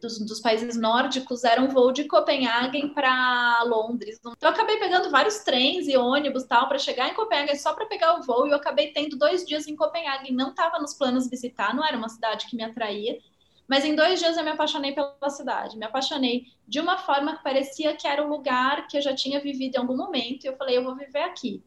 [0.00, 4.18] dos, dos, países nórdicos, era um voo de Copenhague para Londres.
[4.18, 7.86] Então, eu acabei pegando vários trens e ônibus tal para chegar em Copenhague só para
[7.86, 8.46] pegar o voo.
[8.46, 10.32] E eu acabei tendo dois dias em Copenhague.
[10.32, 13.18] Não estava nos planos visitar, não era uma cidade que me atraía.
[13.68, 15.76] Mas em dois dias eu me apaixonei pela cidade.
[15.76, 19.40] Me apaixonei de uma forma que parecia que era um lugar que eu já tinha
[19.40, 20.44] vivido em algum momento.
[20.44, 21.62] E eu falei, eu vou viver aqui.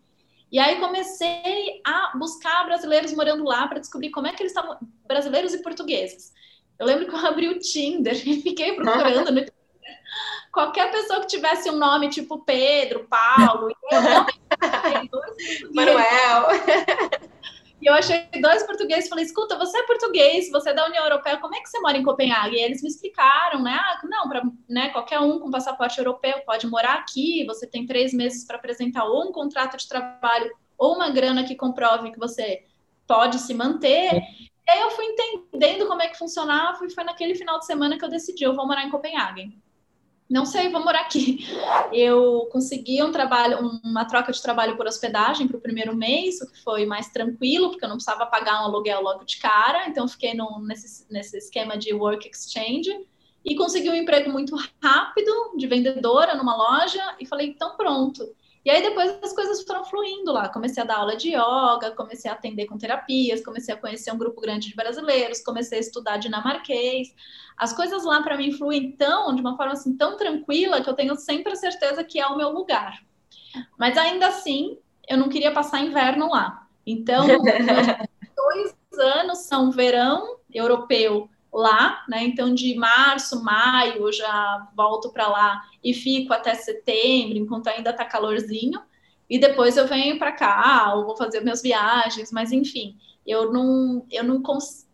[0.51, 4.77] E aí comecei a buscar brasileiros morando lá para descobrir como é que eles estavam,
[5.05, 6.33] brasileiros e portugueses.
[6.77, 9.45] Eu lembro que eu abri o Tinder e fiquei procurando no
[10.55, 13.75] qualquer pessoa que tivesse um nome tipo Pedro, Paulo,
[15.73, 16.47] Manuel.
[17.81, 21.37] E eu achei dois portugueses, falei, escuta, você é português, você é da União Europeia,
[21.37, 22.55] como é que você mora em Copenhague?
[22.55, 23.73] E eles me explicaram, né?
[23.73, 28.13] Ah, não, para né, qualquer um com passaporte europeu pode morar aqui, você tem três
[28.13, 32.63] meses para apresentar ou um contrato de trabalho ou uma grana que comprove que você
[33.05, 34.13] pode se manter.
[34.67, 37.97] E aí eu fui entendendo como é que funcionava e foi naquele final de semana
[37.97, 39.64] que eu decidi, eu vou morar em Copenhague
[40.29, 41.45] não sei, vou morar aqui.
[41.91, 46.51] Eu consegui um trabalho, uma troca de trabalho por hospedagem para o primeiro mês, o
[46.51, 50.07] que foi mais tranquilo, porque eu não precisava pagar um aluguel logo de cara, então
[50.07, 50.33] fiquei
[50.63, 52.91] nesse, nesse esquema de work exchange
[53.43, 58.27] e consegui um emprego muito rápido de vendedora numa loja e falei, então pronto.
[58.65, 60.49] E aí depois as coisas foram fluindo lá.
[60.49, 64.17] Comecei a dar aula de yoga, comecei a atender com terapias, comecei a conhecer um
[64.17, 67.13] grupo grande de brasileiros, comecei a estudar dinamarquês.
[67.55, 70.95] As coisas lá para mim fluem tão, de uma forma assim tão tranquila que eu
[70.95, 73.05] tenho sempre a certeza que é o meu lugar.
[73.77, 76.67] Mas ainda assim, eu não queria passar inverno lá.
[76.87, 77.27] Então,
[78.35, 82.23] dois anos são verão europeu lá, né?
[82.23, 87.93] Então, de março, maio, eu já volto para lá e fico até setembro, enquanto ainda
[87.93, 88.81] tá calorzinho.
[89.29, 94.05] E depois eu venho para cá, ou vou fazer minhas viagens, mas enfim, eu não,
[94.11, 94.41] eu não,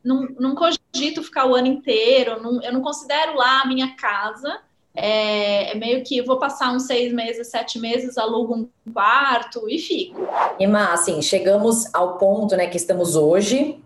[0.03, 4.61] não, não cogito ficar o ano inteiro, não, eu não considero lá a minha casa.
[4.93, 9.79] É, é, meio que vou passar uns seis meses, sete meses, alugo um quarto e
[9.79, 10.19] fico.
[10.59, 13.81] Ima, assim, chegamos ao ponto, né, que estamos hoje,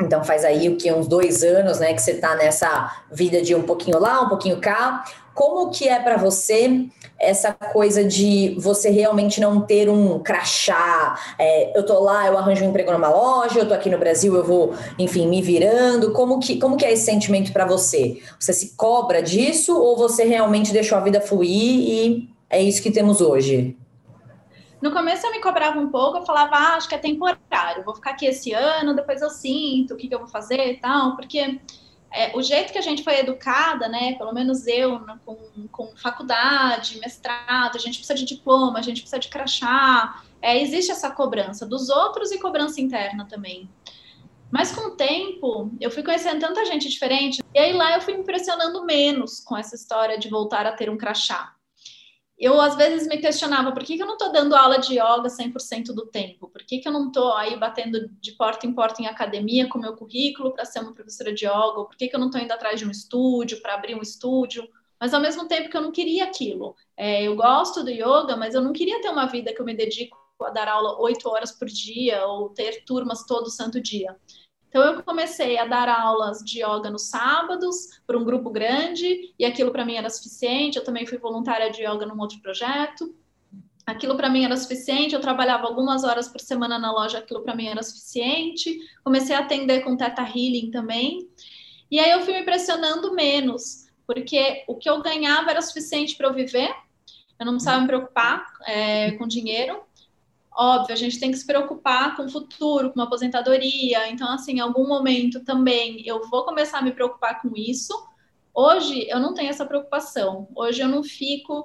[0.00, 3.54] então faz aí o que uns dois anos, né, que você está nessa vida de
[3.54, 5.04] um pouquinho lá, um pouquinho cá.
[5.34, 6.86] Como que é para você
[7.18, 11.16] essa coisa de você realmente não ter um crachá?
[11.38, 14.34] É, eu tô lá, eu arranjo um emprego numa loja, eu tô aqui no Brasil,
[14.34, 16.12] eu vou, enfim, me virando.
[16.12, 18.20] Como que, como que é esse sentimento para você?
[18.38, 22.90] Você se cobra disso ou você realmente deixou a vida fluir e é isso que
[22.90, 23.76] temos hoje?
[24.80, 27.94] No começo eu me cobrava um pouco, eu falava, ah, acho que é temporário, vou
[27.94, 31.16] ficar aqui esse ano, depois eu sinto o que, que eu vou fazer e tal,
[31.16, 31.60] porque
[32.12, 35.36] é, o jeito que a gente foi educada, né, pelo menos eu, com,
[35.70, 40.92] com faculdade, mestrado, a gente precisa de diploma, a gente precisa de crachá, é, existe
[40.92, 43.68] essa cobrança dos outros e cobrança interna também.
[44.50, 48.14] Mas com o tempo, eu fui conhecendo tanta gente diferente, e aí lá eu fui
[48.14, 51.57] me impressionando menos com essa história de voltar a ter um crachá.
[52.38, 55.28] Eu, às vezes, me questionava por que, que eu não estou dando aula de yoga
[55.28, 56.48] 100% do tempo?
[56.48, 59.78] Por que, que eu não estou aí batendo de porta em porta em academia com
[59.78, 61.84] meu currículo para ser uma professora de yoga?
[61.84, 64.68] Por que, que eu não estou indo atrás de um estúdio, para abrir um estúdio?
[65.00, 66.76] Mas, ao mesmo tempo que eu não queria aquilo.
[66.96, 69.74] É, eu gosto do yoga, mas eu não queria ter uma vida que eu me
[69.74, 74.16] dedico a dar aula oito horas por dia ou ter turmas todo santo dia.
[74.68, 79.44] Então eu comecei a dar aulas de yoga nos sábados para um grupo grande e
[79.44, 80.76] aquilo para mim era suficiente.
[80.76, 83.14] Eu também fui voluntária de yoga num outro projeto.
[83.86, 85.14] Aquilo para mim era suficiente.
[85.14, 88.78] Eu trabalhava algumas horas por semana na loja, aquilo para mim era suficiente.
[89.02, 91.26] Comecei a atender com Teta Healing também.
[91.90, 96.28] E aí eu fui me pressionando menos, porque o que eu ganhava era suficiente para
[96.28, 96.70] eu viver.
[97.40, 99.80] Eu não precisava me preocupar é, com dinheiro.
[100.60, 104.10] Óbvio, a gente tem que se preocupar com o futuro, com a aposentadoria.
[104.10, 107.94] Então, assim, em algum momento também eu vou começar a me preocupar com isso.
[108.52, 110.48] Hoje eu não tenho essa preocupação.
[110.56, 111.64] Hoje eu não fico.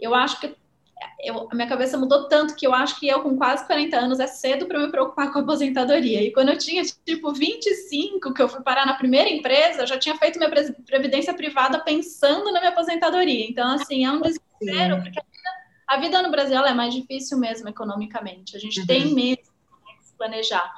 [0.00, 0.56] Eu acho que
[1.20, 4.18] eu, a minha cabeça mudou tanto que eu acho que eu, com quase 40 anos,
[4.18, 6.22] é cedo para me preocupar com a aposentadoria.
[6.22, 9.98] E quando eu tinha, tipo, 25, que eu fui parar na primeira empresa, eu já
[9.98, 10.50] tinha feito minha
[10.86, 13.46] previdência privada pensando na minha aposentadoria.
[13.46, 15.31] Então, assim, é um desespero, porque a
[15.98, 18.56] vida no Brasil é mais difícil mesmo economicamente.
[18.56, 18.86] A gente uhum.
[18.86, 20.72] tem medo de se planejar.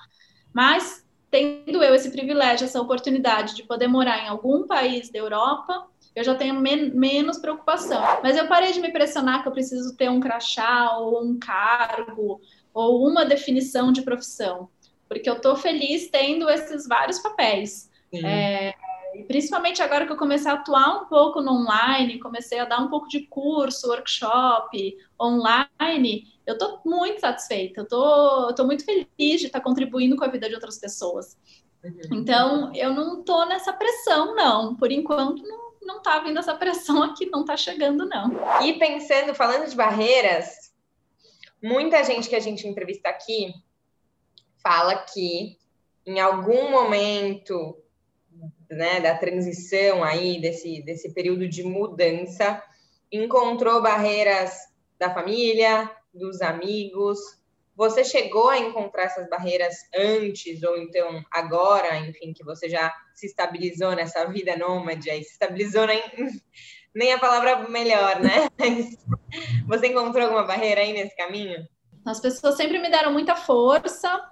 [0.53, 5.89] Mas, tendo eu esse privilégio, essa oportunidade de poder morar em algum país da Europa,
[6.15, 8.01] eu já tenho men menos preocupação.
[8.23, 12.41] Mas eu parei de me pressionar que eu preciso ter um crachá ou um cargo
[12.73, 14.69] ou uma definição de profissão,
[15.09, 17.91] porque eu estou feliz tendo esses vários papéis.
[18.13, 18.75] É,
[19.15, 22.81] e principalmente agora que eu comecei a atuar um pouco no online, comecei a dar
[22.81, 29.41] um pouco de curso, workshop online, eu estou muito satisfeita, eu tô, tô muito feliz
[29.41, 31.39] de estar contribuindo com a vida de outras pessoas.
[31.83, 32.19] Uhum.
[32.19, 34.75] Então, eu não estou nessa pressão, não.
[34.75, 38.31] Por enquanto, não, não tá vindo essa pressão aqui, não está chegando, não.
[38.63, 40.73] E pensando, falando de barreiras,
[41.63, 43.55] muita gente que a gente entrevista aqui
[44.63, 45.59] fala que
[46.07, 47.77] em algum momento
[48.75, 52.63] né, da transição aí, desse, desse período de mudança,
[53.11, 54.53] encontrou barreiras
[54.99, 57.19] da família, dos amigos.
[57.77, 63.27] Você chegou a encontrar essas barreiras antes, ou então agora, enfim, que você já se
[63.27, 66.03] estabilizou nessa vida nômade, aí se estabilizou nem,
[66.95, 68.49] nem a palavra melhor, né?
[69.67, 71.67] você encontrou alguma barreira aí nesse caminho?
[72.07, 74.23] As pessoas sempre me deram muita força,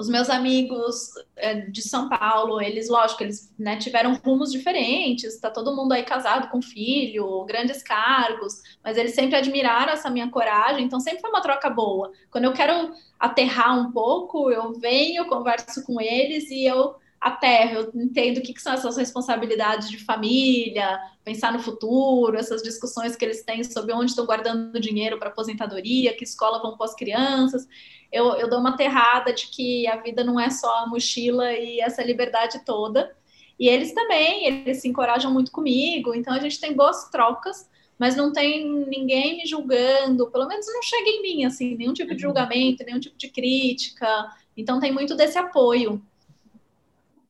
[0.00, 5.50] os meus amigos é, de São Paulo, eles, lógico, eles né, tiveram rumos diferentes, está
[5.50, 10.86] todo mundo aí casado com filho, grandes cargos, mas eles sempre admiraram essa minha coragem,
[10.86, 12.10] então sempre foi uma troca boa.
[12.30, 18.02] Quando eu quero aterrar um pouco, eu venho, converso com eles e eu aterro, eu
[18.02, 23.24] entendo o que, que são essas responsabilidades de família, pensar no futuro, essas discussões que
[23.24, 27.66] eles têm sobre onde estão guardando dinheiro para aposentadoria, que escola vão as crianças
[28.12, 31.80] eu, eu dou uma terrada de que a vida não é só a mochila e
[31.80, 33.14] essa liberdade toda.
[33.58, 38.16] E eles também, eles se encorajam muito comigo, então a gente tem boas trocas, mas
[38.16, 42.24] não tem ninguém me julgando, pelo menos não chega em mim, assim, nenhum tipo de
[42.24, 42.30] uhum.
[42.30, 44.30] julgamento, nenhum tipo de crítica.
[44.56, 46.02] Então tem muito desse apoio.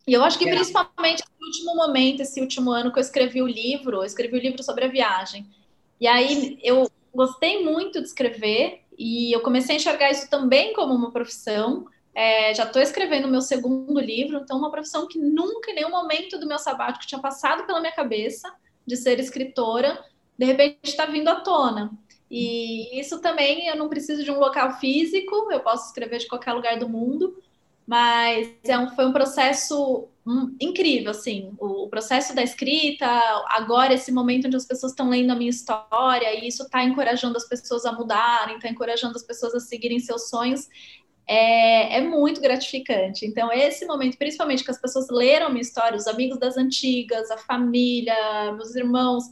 [0.06, 0.54] E eu acho que é.
[0.54, 4.40] principalmente no último momento, esse último ano que eu escrevi o livro, eu escrevi o
[4.40, 5.46] livro sobre a viagem.
[6.00, 10.94] E aí eu gostei muito de escrever, e eu comecei a enxergar isso também como
[10.94, 11.86] uma profissão.
[12.14, 15.90] É, já estou escrevendo o meu segundo livro, então uma profissão que nunca, em nenhum
[15.90, 18.52] momento do meu sabático tinha passado pela minha cabeça
[18.86, 20.04] de ser escritora,
[20.38, 21.90] de repente está vindo à tona.
[22.30, 26.52] E isso também eu não preciso de um local físico, eu posso escrever de qualquer
[26.52, 27.42] lugar do mundo,
[27.90, 33.04] mas é um, foi um processo hum, incrível, assim, o, o, processo da escrita,
[33.48, 37.36] agora esse momento onde as pessoas estão lendo a minha história, e isso está encorajando
[37.36, 40.68] as pessoas a mudarem, está encorajando as pessoas a seguirem seus sonhos,
[41.26, 43.26] é, é, muito gratificante.
[43.26, 47.38] Então, esse momento, principalmente que as pessoas leram minha história, os amigos das antigas, a
[47.38, 48.14] família,
[48.52, 49.24] meus irmãos,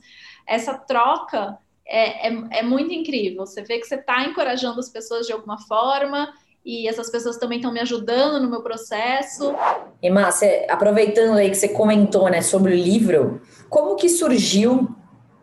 [0.44, 3.46] essa troca é, é, é muito incrível.
[3.46, 7.58] Você vê que você está encorajando as pessoas de alguma forma e essas pessoas também
[7.58, 9.54] estão me ajudando no meu processo.
[10.02, 14.88] E Márcia, aproveitando aí que você comentou né, sobre o livro, como que surgiu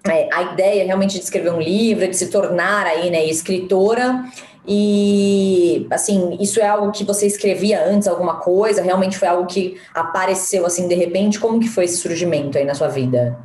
[0.08, 4.24] é, a ideia realmente de escrever um livro, de se tornar aí, né, escritora?
[4.68, 8.82] E assim, isso é algo que você escrevia antes, alguma coisa?
[8.82, 11.40] Realmente foi algo que apareceu assim de repente?
[11.40, 13.38] Como que foi esse surgimento aí na sua vida?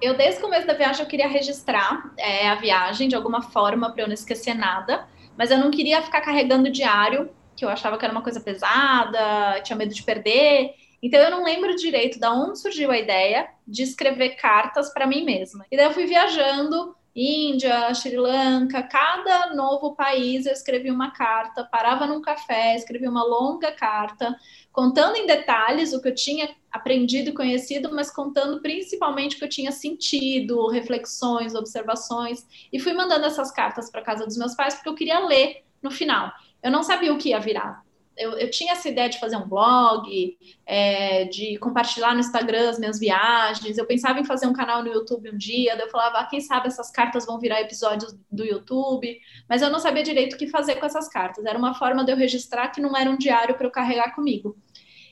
[0.00, 3.90] Eu desde o começo da viagem eu queria registrar é, a viagem de alguma forma
[3.90, 5.06] para eu não esquecer nada.
[5.38, 9.60] Mas eu não queria ficar carregando diário, que eu achava que era uma coisa pesada,
[9.62, 10.74] tinha medo de perder.
[11.00, 15.24] Então eu não lembro direito da onde surgiu a ideia de escrever cartas para mim
[15.24, 15.64] mesma.
[15.70, 21.64] E daí eu fui viajando Índia, Sri Lanka, cada novo país eu escrevi uma carta,
[21.64, 24.36] parava num café, escrevi uma longa carta,
[24.70, 29.44] contando em detalhes o que eu tinha aprendido e conhecido, mas contando principalmente o que
[29.44, 34.74] eu tinha sentido, reflexões, observações, e fui mandando essas cartas para casa dos meus pais
[34.74, 36.30] porque eu queria ler no final.
[36.62, 37.87] Eu não sabia o que ia virar
[38.18, 42.78] eu, eu tinha essa ideia de fazer um blog, é, de compartilhar no Instagram as
[42.78, 43.78] minhas viagens.
[43.78, 45.76] Eu pensava em fazer um canal no YouTube um dia.
[45.76, 49.18] Daí eu falava, ah, quem sabe essas cartas vão virar episódios do YouTube.
[49.48, 51.44] Mas eu não sabia direito o que fazer com essas cartas.
[51.44, 54.56] Era uma forma de eu registrar que não era um diário para eu carregar comigo.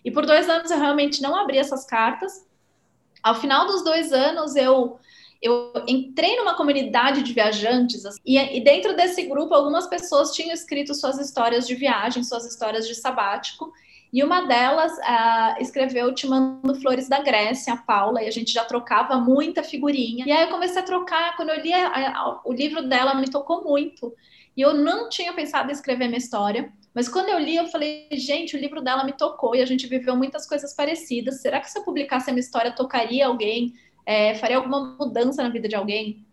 [0.04, 2.46] E por dois anos eu realmente não abri essas cartas.
[3.22, 4.98] Ao final dos dois anos, eu
[5.42, 10.52] eu entrei numa comunidade de viajantes assim, e, e, dentro desse grupo algumas pessoas tinham
[10.52, 13.72] escrito suas histórias de viagem, suas histórias de sabático.
[14.12, 18.52] E uma delas uh, escreveu Te Mando Flores da Grécia, a Paula, e a gente
[18.52, 20.24] já trocava muita figurinha.
[20.26, 23.28] E aí eu comecei a trocar, quando eu li a, a, o livro dela, me
[23.28, 24.14] tocou muito.
[24.56, 26.72] E eu não tinha pensado em escrever minha história.
[26.94, 29.86] Mas quando eu li, eu falei, gente, o livro dela me tocou e a gente
[29.86, 31.42] viveu muitas coisas parecidas.
[31.42, 33.74] Será que se eu publicasse a minha história, tocaria alguém?
[34.06, 36.24] É, faria alguma mudança na vida de alguém.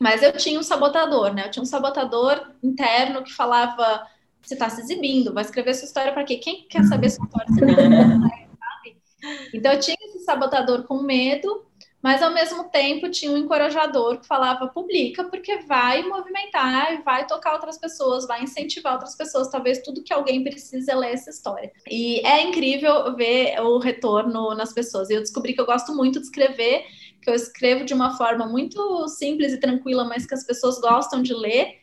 [0.00, 1.44] Mas eu tinha um sabotador, né?
[1.46, 4.06] Eu tinha um sabotador interno que falava:
[4.40, 6.38] você está se exibindo, vai escrever sua história para quê?
[6.38, 7.46] Quem quer saber sua história?
[9.52, 11.66] Então eu tinha esse sabotador com medo,
[12.02, 17.52] mas ao mesmo tempo tinha um encorajador que falava: publica, porque vai movimentar, vai tocar
[17.52, 19.50] outras pessoas, vai incentivar outras pessoas.
[19.50, 21.70] Talvez tudo que alguém precise é ler essa história.
[21.86, 25.10] E é incrível ver o retorno nas pessoas.
[25.10, 26.86] E eu descobri que eu gosto muito de escrever
[27.20, 31.22] que eu escrevo de uma forma muito simples e tranquila, mas que as pessoas gostam
[31.22, 31.80] de ler.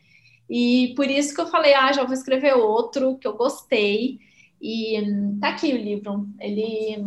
[0.49, 4.19] E por isso que eu falei, ah, já vou escrever outro que eu gostei.
[4.59, 4.99] E
[5.39, 6.27] tá aqui o livro.
[6.39, 6.97] Ele,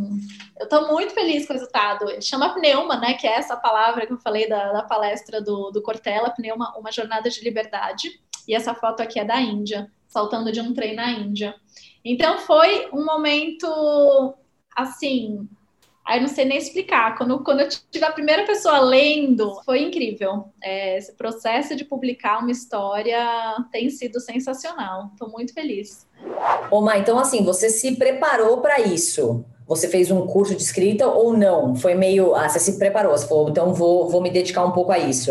[0.58, 2.08] eu estou muito feliz com o resultado.
[2.08, 3.14] Ele chama Pneuma, né?
[3.14, 6.92] Que é essa palavra que eu falei da, da palestra do, do Cortella, Pneuma, uma
[6.92, 8.20] jornada de liberdade.
[8.46, 11.54] E essa foto aqui é da Índia, saltando de um trem na Índia.
[12.04, 14.34] Então foi um momento
[14.76, 15.48] assim
[16.06, 17.16] Aí não sei nem explicar.
[17.16, 20.46] Quando, quando eu tive a primeira pessoa lendo, foi incrível.
[20.62, 23.18] É, esse processo de publicar uma história
[23.70, 25.10] tem sido sensacional.
[25.12, 26.08] Estou muito feliz.
[26.70, 29.44] Ô, Má, então assim, você se preparou para isso?
[29.66, 31.76] Você fez um curso de escrita ou não?
[31.76, 32.34] Foi meio.
[32.34, 35.30] Ah, você se preparou, você falou, então vou, vou me dedicar um pouco a isso.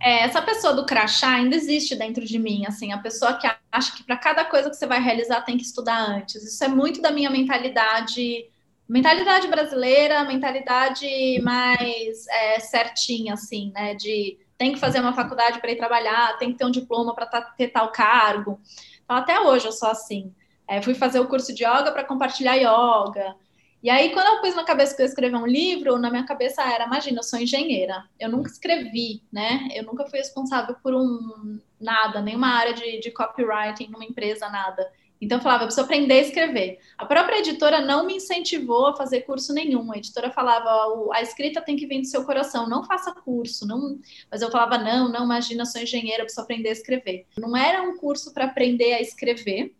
[0.00, 3.96] É, essa pessoa do crachá ainda existe dentro de mim, assim, a pessoa que acha
[3.96, 6.36] que para cada coisa que você vai realizar tem que estudar antes.
[6.44, 8.46] Isso é muito da minha mentalidade
[8.88, 13.94] mentalidade brasileira, mentalidade mais é, certinha, assim, né?
[13.94, 17.26] De tem que fazer uma faculdade para ir trabalhar, tem que ter um diploma para
[17.56, 18.60] ter tal cargo.
[19.04, 20.34] Então, até hoje eu sou assim.
[20.66, 23.36] É, fui fazer o curso de yoga para compartilhar yoga.
[23.80, 26.62] E aí, quando eu pus na cabeça que eu escrever um livro, na minha cabeça
[26.62, 29.68] era, imagina, eu sou engenheira, eu nunca escrevi, né?
[29.72, 34.90] Eu nunca fui responsável por um nada, nenhuma área de, de copywriting numa empresa, nada.
[35.20, 36.78] Então eu falava, eu preciso aprender a escrever.
[36.96, 39.92] A própria editora não me incentivou a fazer curso nenhum.
[39.92, 40.70] A editora falava,
[41.12, 43.66] a escrita tem que vir do seu coração, não faça curso.
[43.66, 43.98] Não...
[44.30, 47.26] Mas eu falava, não, não, imagina, sou engenheira, preciso aprender a escrever.
[47.36, 49.74] Não era um curso para aprender a escrever,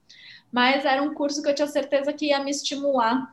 [0.51, 3.33] mas era um curso que eu tinha certeza que ia me estimular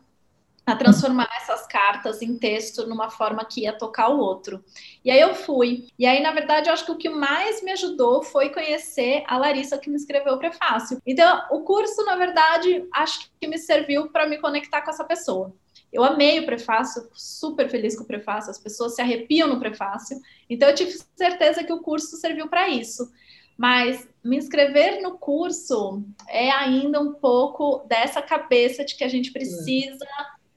[0.65, 4.63] a transformar essas cartas em texto numa forma que ia tocar o outro.
[5.03, 5.87] E aí eu fui.
[5.97, 9.37] E aí, na verdade, eu acho que o que mais me ajudou foi conhecer a
[9.37, 10.99] Larissa que me escreveu o prefácio.
[11.05, 15.53] Então, o curso, na verdade, acho que me serviu para me conectar com essa pessoa.
[15.93, 20.19] Eu amei o prefácio, super feliz com o prefácio, as pessoas se arrepiam no prefácio.
[20.49, 23.11] Então, eu tive certeza que o curso serviu para isso.
[23.55, 29.31] Mas me inscrever no curso é ainda um pouco dessa cabeça de que a gente
[29.31, 30.05] precisa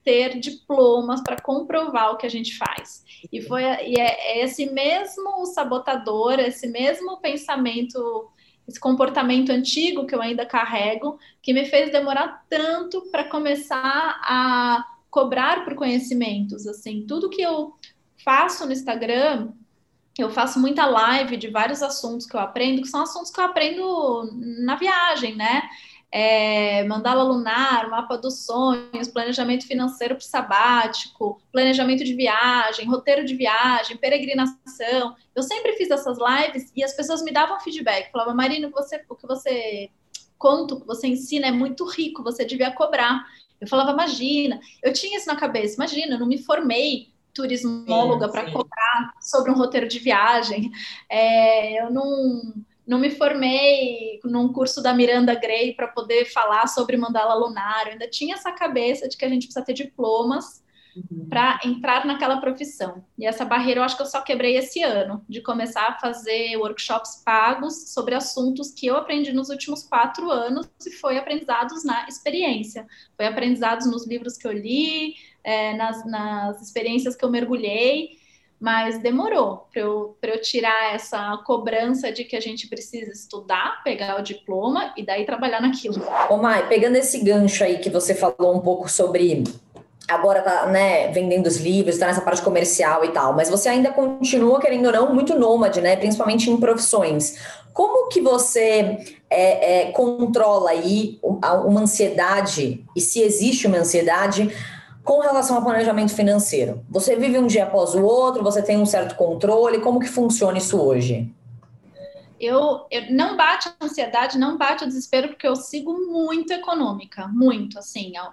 [0.09, 3.05] ter diplomas para comprovar o que a gente faz.
[3.31, 8.27] E foi e é, é esse mesmo sabotador, esse mesmo pensamento,
[8.67, 14.83] esse comportamento antigo que eu ainda carrego, que me fez demorar tanto para começar a
[15.11, 16.65] cobrar por conhecimentos.
[16.65, 17.75] Assim, tudo que eu
[18.23, 19.49] faço no Instagram,
[20.17, 23.45] eu faço muita live de vários assuntos que eu aprendo, que são assuntos que eu
[23.45, 24.27] aprendo
[24.63, 25.69] na viagem, né?
[26.11, 33.35] É, mandala lunar, mapa dos sonhos, planejamento financeiro para sabático, planejamento de viagem, roteiro de
[33.35, 35.15] viagem, peregrinação.
[35.35, 39.15] Eu sempre fiz essas lives e as pessoas me davam feedback, falavam, Marina, você, o
[39.15, 39.89] que você
[40.37, 43.25] conta, o que você ensina é muito rico, você devia cobrar.
[43.61, 48.51] Eu falava, imagina, eu tinha isso na cabeça, imagina, eu não me formei turismóloga para
[48.51, 50.71] cobrar sobre um roteiro de viagem,
[51.07, 52.53] é, eu não
[52.89, 57.85] não me formei num curso da Miranda Gray para poder falar sobre mandala lunar.
[57.85, 60.63] Eu ainda tinha essa cabeça de que a gente precisa ter diplomas
[60.95, 61.27] uhum.
[61.29, 63.05] para entrar naquela profissão.
[63.15, 66.57] E essa barreira eu acho que eu só quebrei esse ano, de começar a fazer
[66.57, 72.07] workshops pagos sobre assuntos que eu aprendi nos últimos quatro anos e foi aprendizados na
[72.07, 72.87] experiência.
[73.15, 75.13] Foi aprendizados nos livros que eu li,
[75.43, 78.18] é, nas, nas experiências que eu mergulhei
[78.59, 84.19] mas demorou para eu, eu tirar essa cobrança de que a gente precisa estudar, pegar
[84.19, 85.95] o diploma e daí trabalhar naquilo.
[86.29, 89.43] Ô Mai, pegando esse gancho aí que você falou um pouco sobre
[90.09, 93.91] agora tá, né, vendendo os livros, tá nessa parte comercial e tal, mas você ainda
[93.91, 97.37] continua, querendo ou não, muito nômade, né, principalmente em profissões.
[97.73, 98.97] Como que você
[99.29, 104.51] é, é, controla aí uma ansiedade, e se existe uma ansiedade,
[105.03, 106.83] com relação ao planejamento financeiro?
[106.89, 110.57] Você vive um dia após o outro, você tem um certo controle, como que funciona
[110.57, 111.33] isso hoje?
[112.39, 117.27] Eu, eu, não bate a ansiedade, não bate o desespero, porque eu sigo muito econômica,
[117.27, 118.29] muito, assim, ó,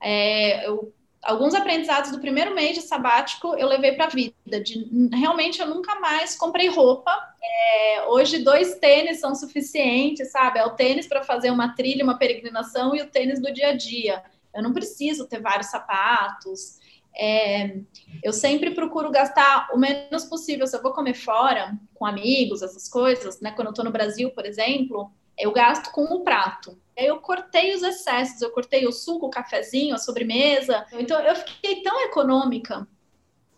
[0.00, 0.92] é, eu,
[1.22, 5.66] alguns aprendizados do primeiro mês de sabático eu levei para a vida, de, realmente eu
[5.66, 7.12] nunca mais comprei roupa,
[7.42, 12.16] é, hoje dois tênis são suficientes, sabe, é o tênis para fazer uma trilha, uma
[12.16, 14.22] peregrinação e o tênis do dia a dia,
[14.54, 16.78] eu não preciso ter vários sapatos.
[17.16, 17.76] É,
[18.22, 20.66] eu sempre procuro gastar o menos possível.
[20.66, 23.50] Se eu vou comer fora, com amigos, essas coisas, né?
[23.52, 26.78] Quando eu estou no Brasil, por exemplo, eu gasto com o prato.
[26.96, 30.86] Eu cortei os excessos, eu cortei o suco, o cafezinho, a sobremesa.
[30.92, 32.86] Então eu fiquei tão econômica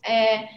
[0.02, 0.48] é,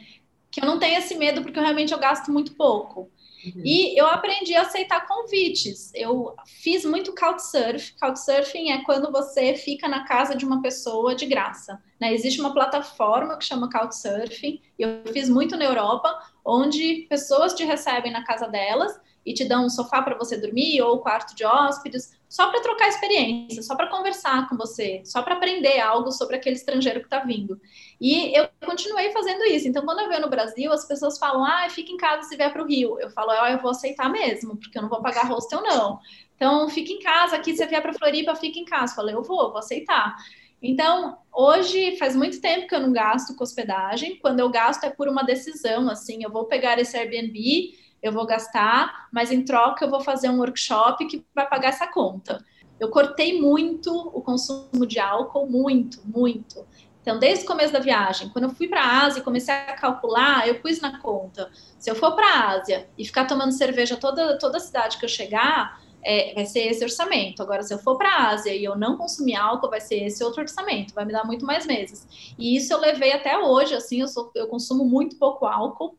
[0.51, 3.09] que eu não tenho esse medo porque eu, realmente eu gasto muito pouco.
[3.45, 3.61] Uhum.
[3.63, 5.91] E eu aprendi a aceitar convites.
[5.93, 7.93] Eu fiz muito couchsurf.
[7.99, 11.81] Couchsurfing é quando você fica na casa de uma pessoa de graça.
[11.99, 12.13] Né?
[12.13, 16.09] Existe uma plataforma que chama Couchsurfing, e eu fiz muito na Europa,
[16.43, 20.81] onde pessoas te recebem na casa delas e te dão um sofá para você dormir
[20.81, 25.35] ou quarto de hóspedes, só para trocar experiência, só para conversar com você, só para
[25.35, 27.59] aprender algo sobre aquele estrangeiro que está vindo.
[27.99, 29.67] E eu continuei fazendo isso.
[29.67, 32.51] Então, quando eu venho no Brasil, as pessoas falam: ah, fica em casa se vier
[32.51, 32.99] para o Rio.
[32.99, 35.99] Eu falo: ah, eu vou aceitar mesmo, porque eu não vou pagar hostel, não.
[36.35, 38.93] Então, fica em casa, aqui se vier para Floripa, fica em casa.
[38.93, 40.15] Eu falei: eu vou, vou aceitar.
[40.61, 44.17] Então, hoje faz muito tempo que eu não gasto com hospedagem.
[44.19, 47.73] Quando eu gasto é por uma decisão, assim, eu vou pegar esse Airbnb
[48.05, 51.87] eu vou gastar, mas em troca eu vou fazer um workshop que vai pagar essa
[51.87, 52.43] conta.
[52.79, 56.65] Eu cortei muito o consumo de álcool, muito, muito.
[57.05, 59.75] Então, desde o começo da viagem, quando eu fui para a Ásia e comecei a
[59.75, 61.51] calcular, eu pus na conta.
[61.77, 65.09] Se eu for para a Ásia e ficar tomando cerveja toda, toda cidade que eu
[65.09, 67.43] chegar, é, vai ser esse orçamento.
[67.43, 70.23] Agora, se eu for para a Ásia e eu não consumir álcool, vai ser esse
[70.23, 72.07] outro orçamento, vai me dar muito mais meses.
[72.39, 75.95] E isso eu levei até hoje, assim, eu, sou, eu consumo muito pouco álcool.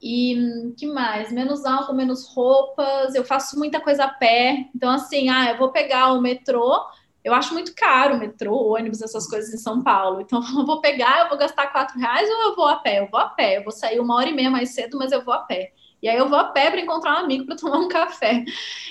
[0.00, 1.30] E que mais?
[1.30, 3.14] Menos álcool, menos roupas.
[3.14, 4.70] Eu faço muita coisa a pé.
[4.74, 6.80] Então, assim, ah, eu vou pegar o metrô.
[7.24, 10.20] Eu acho muito caro metrô, ônibus, essas coisas em São Paulo.
[10.20, 13.00] Então, eu vou pegar, eu vou gastar quatro reais ou eu vou a pé?
[13.00, 13.58] Eu vou a pé.
[13.58, 15.72] Eu vou sair uma hora e meia mais cedo, mas eu vou a pé.
[16.02, 18.44] E aí eu vou a pé para encontrar um amigo para tomar um café.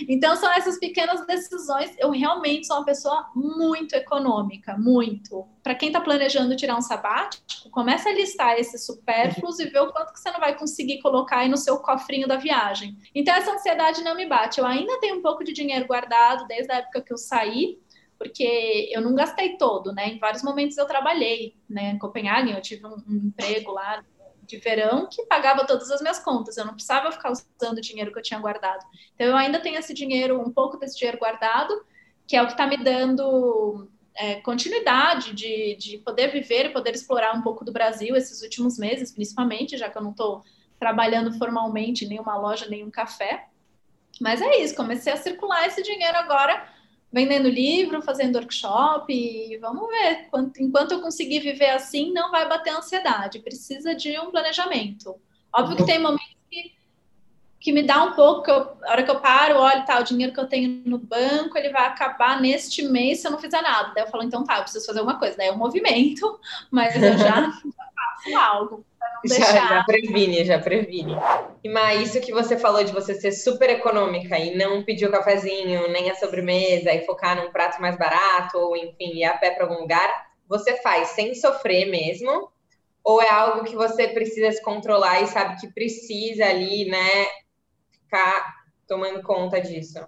[0.07, 1.93] Então são essas pequenas decisões.
[1.97, 5.47] Eu realmente sou uma pessoa muito econômica, muito.
[5.63, 9.91] Para quem está planejando tirar um sabático, começa a listar esses supérfluos e ver o
[9.91, 12.95] quanto que você não vai conseguir colocar aí no seu cofrinho da viagem.
[13.13, 14.59] Então essa ansiedade não me bate.
[14.59, 17.79] Eu ainda tenho um pouco de dinheiro guardado desde a época que eu saí,
[18.19, 20.09] porque eu não gastei todo, né?
[20.09, 21.91] Em vários momentos eu trabalhei, né?
[21.91, 24.03] Em Copenhague, eu tive um, um emprego lá
[24.45, 26.57] de verão que pagava todas as minhas contas.
[26.57, 28.85] Eu não precisava ficar usando o dinheiro que eu tinha guardado.
[29.15, 31.73] Então, eu ainda tenho esse dinheiro, um pouco desse dinheiro guardado,
[32.27, 36.93] que é o que está me dando é, continuidade de, de poder viver e poder
[36.93, 40.43] explorar um pouco do Brasil esses últimos meses, principalmente, já que eu não estou
[40.77, 43.47] trabalhando formalmente em nenhuma loja, nenhum café.
[44.19, 46.78] Mas é isso, comecei a circular esse dinheiro agora
[47.11, 50.27] vendendo livro, fazendo workshop, e vamos ver.
[50.59, 53.39] Enquanto eu conseguir viver assim, não vai bater ansiedade.
[53.39, 55.15] Precisa de um planejamento.
[55.53, 56.38] Óbvio que tem momentos
[57.59, 60.03] que, me dá um pouco, que eu, a hora que eu paro, olho, tá, o
[60.03, 63.61] dinheiro que eu tenho no banco, ele vai acabar neste mês se eu não fizer
[63.61, 63.93] nada.
[63.93, 65.37] Daí eu falo, então tá, eu preciso fazer alguma coisa.
[65.37, 66.39] Daí é um movimento,
[66.71, 68.85] mas eu já faço algo.
[69.25, 71.13] Já, já, previne, já previne.
[71.63, 75.11] E mas isso que você falou de você ser super econômica e não pedir o
[75.11, 79.51] cafezinho, nem a sobremesa, e focar num prato mais barato, ou enfim, ir a pé
[79.51, 82.49] para algum lugar, você faz sem sofrer mesmo?
[83.03, 87.27] Ou é algo que você precisa se controlar e sabe que precisa ali, né,
[88.09, 89.99] ficar tomando conta disso?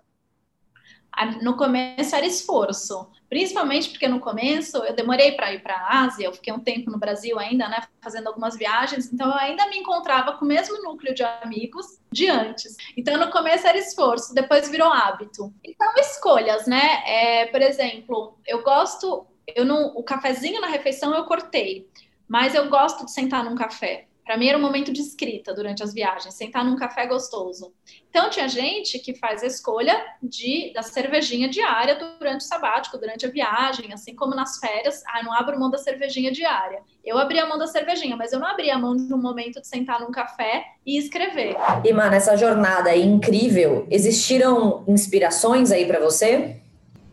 [1.41, 6.25] no começo era esforço, principalmente porque no começo eu demorei para ir para a Ásia,
[6.25, 9.77] eu fiquei um tempo no Brasil ainda, né, fazendo algumas viagens, então eu ainda me
[9.77, 12.77] encontrava com o mesmo núcleo de amigos de antes.
[12.95, 15.53] Então no começo era esforço, depois virou hábito.
[15.63, 17.03] Então escolhas, né?
[17.05, 21.89] É, por exemplo, eu gosto, eu não, o cafezinho na refeição eu cortei,
[22.27, 24.07] mas eu gosto de sentar num café.
[24.25, 27.73] Para mim era um momento de escrita durante as viagens, sentar num café gostoso.
[28.09, 33.25] Então tinha gente que faz a escolha de da cervejinha diária durante o sabático, durante
[33.25, 36.79] a viagem, assim como nas férias, ah, não abro mão da cervejinha diária.
[37.03, 39.67] Eu abri a mão da cervejinha, mas eu não abri a mão no momento de
[39.67, 41.55] sentar num café e escrever.
[41.83, 46.57] E mano, essa jornada aí incrível, existiram inspirações aí para você?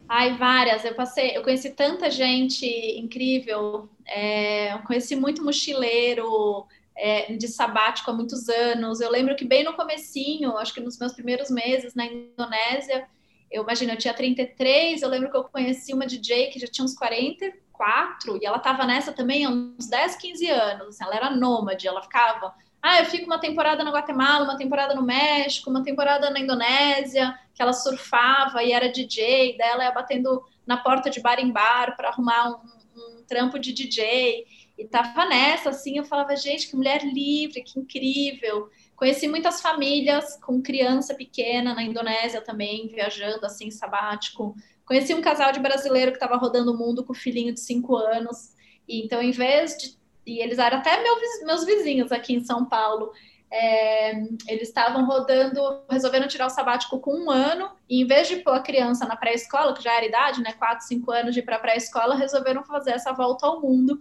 [0.08, 0.84] Ai, várias.
[0.84, 2.66] Eu passei, eu conheci tanta gente
[2.98, 3.88] incrível.
[4.06, 6.66] É, conheci muito mochileiro,
[6.98, 9.00] é, de sabático há muitos anos.
[9.00, 13.06] Eu lembro que bem no comecinho, acho que nos meus primeiros meses na Indonésia,
[13.50, 16.84] eu imagino, eu tinha 33, eu lembro que eu conheci uma DJ que já tinha
[16.84, 21.00] uns 44, e ela estava nessa também há uns 10, 15 anos.
[21.00, 22.52] Ela era nômade, ela ficava.
[22.82, 27.38] Ah, eu fico uma temporada na Guatemala, uma temporada no México, uma temporada na Indonésia,
[27.54, 31.96] que ela surfava e era DJ, dela ia batendo na porta de bar em bar
[31.96, 34.44] para arrumar um, um trampo de DJ.
[34.78, 38.70] E tava nessa, assim, eu falava, gente, que mulher livre, que incrível.
[38.94, 44.54] Conheci muitas famílias com criança pequena na Indonésia também, viajando assim, sabático.
[44.86, 47.96] Conheci um casal de brasileiro que estava rodando o mundo com o filhinho de cinco
[47.96, 48.54] anos.
[48.86, 49.98] E então, em vez de.
[50.24, 51.02] E eles eram até
[51.44, 53.10] meus vizinhos aqui em São Paulo.
[53.50, 54.12] É,
[54.46, 58.52] eles estavam rodando, resolveram tirar o sabático com um ano, e em vez de pôr
[58.52, 61.58] a criança na pré-escola, que já era idade, né, 4, 5 anos de ir para
[61.58, 63.98] pré-escola, resolveram fazer essa volta ao mundo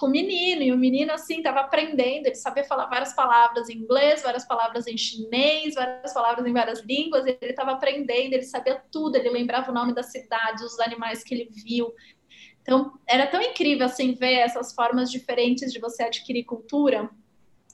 [0.00, 3.74] com o menino, e o menino, assim, estava aprendendo, ele sabia falar várias palavras em
[3.74, 8.82] inglês, várias palavras em chinês, várias palavras em várias línguas, ele estava aprendendo, ele sabia
[8.90, 11.92] tudo, ele lembrava o nome da cidade, os animais que ele viu.
[12.62, 17.10] Então, era tão incrível, assim, ver essas formas diferentes de você adquirir cultura.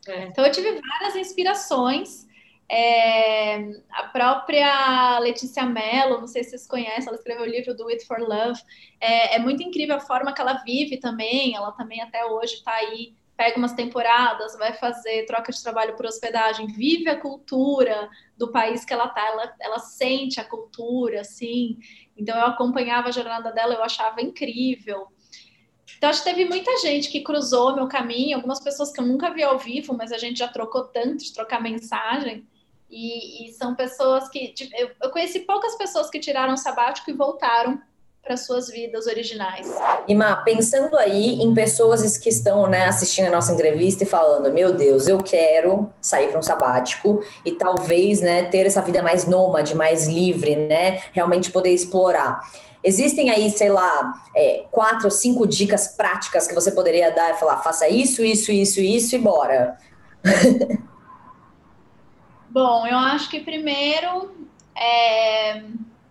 [0.09, 0.25] É.
[0.25, 2.27] Então, eu tive várias inspirações,
[2.69, 3.59] é,
[3.91, 8.05] a própria Letícia Mello, não sei se vocês conhecem, ela escreveu o livro do It
[8.05, 8.61] for Love.
[9.01, 11.55] É, é muito incrível a forma que ela vive também.
[11.55, 16.07] Ela também até hoje está aí, pega umas temporadas, vai fazer troca de trabalho por
[16.07, 21.79] hospedagem, vive a cultura do país que ela está, ela, ela sente a cultura, assim.
[22.17, 25.07] Então eu acompanhava a jornada dela, eu achava incrível.
[25.97, 29.33] Então, acho que teve muita gente que cruzou meu caminho, algumas pessoas que eu nunca
[29.33, 32.47] vi ao vivo, mas a gente já trocou tanto de trocar mensagem.
[32.91, 34.55] E, e são pessoas que.
[34.77, 37.81] Eu, eu conheci poucas pessoas que tiraram sabático e voltaram
[38.27, 39.73] para suas vidas originais.
[40.09, 44.73] Ima, pensando aí em pessoas que estão né, assistindo a nossa entrevista e falando, meu
[44.73, 49.77] Deus, eu quero sair para um sabático e talvez né, ter essa vida mais nômade,
[49.77, 52.41] mais livre, né, realmente poder explorar.
[52.83, 57.35] Existem aí, sei lá, é, quatro ou cinco dicas práticas que você poderia dar e
[57.35, 59.77] falar, faça isso, isso, isso, isso e bora.
[62.57, 64.35] Bom, eu acho que primeiro
[64.75, 65.63] é,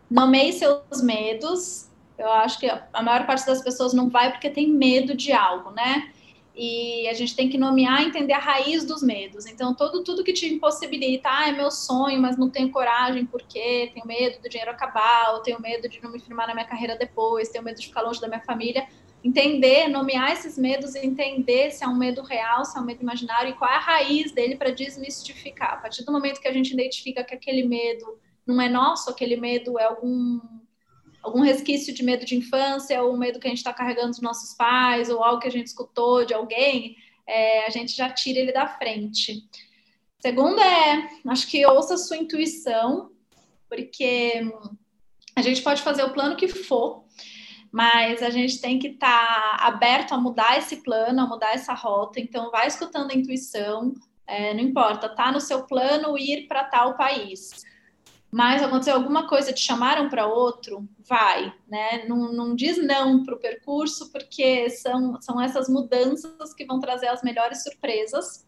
[0.07, 1.89] nomeie seus medos.
[2.19, 5.71] Eu acho que a maior parte das pessoas não vai porque tem medo de algo,
[5.71, 6.13] né?
[6.55, 9.47] E a gente tem que nomear entender a raiz dos medos.
[9.47, 13.89] Então, todo, tudo que te impossibilita, ah, é meu sonho, mas não tenho coragem porque
[13.91, 16.95] tenho medo do dinheiro acabar, ou tenho medo de não me firmar na minha carreira
[16.95, 18.87] depois, tenho medo de ficar longe da minha família
[19.25, 23.49] entender, nomear esses medos entender se é um medo real, se é um medo imaginário
[23.49, 25.73] e qual é a raiz dele para desmistificar.
[25.73, 29.35] A partir do momento que a gente identifica que aquele medo não é nosso, aquele
[29.35, 30.39] medo é algum
[31.23, 34.53] algum resquício de medo de infância, ou medo que a gente está carregando dos nossos
[34.53, 36.95] pais, ou algo que a gente escutou de alguém,
[37.25, 39.43] é, a gente já tira ele da frente.
[40.19, 43.09] Segundo é, acho que ouça a sua intuição,
[43.67, 44.53] porque
[45.35, 47.05] a gente pode fazer o plano que for,
[47.75, 51.73] mas a gente tem que estar tá aberto a mudar esse plano, a mudar essa
[51.73, 52.21] rota.
[52.21, 53.93] Então, vai escutando a intuição,
[54.25, 57.65] é, não importa, tá no seu plano ir para tal país.
[58.31, 62.05] Mas aconteceu alguma coisa, te chamaram para outro, vai, né?
[62.07, 67.07] Não, não diz não para o percurso, porque são, são essas mudanças que vão trazer
[67.07, 68.47] as melhores surpresas.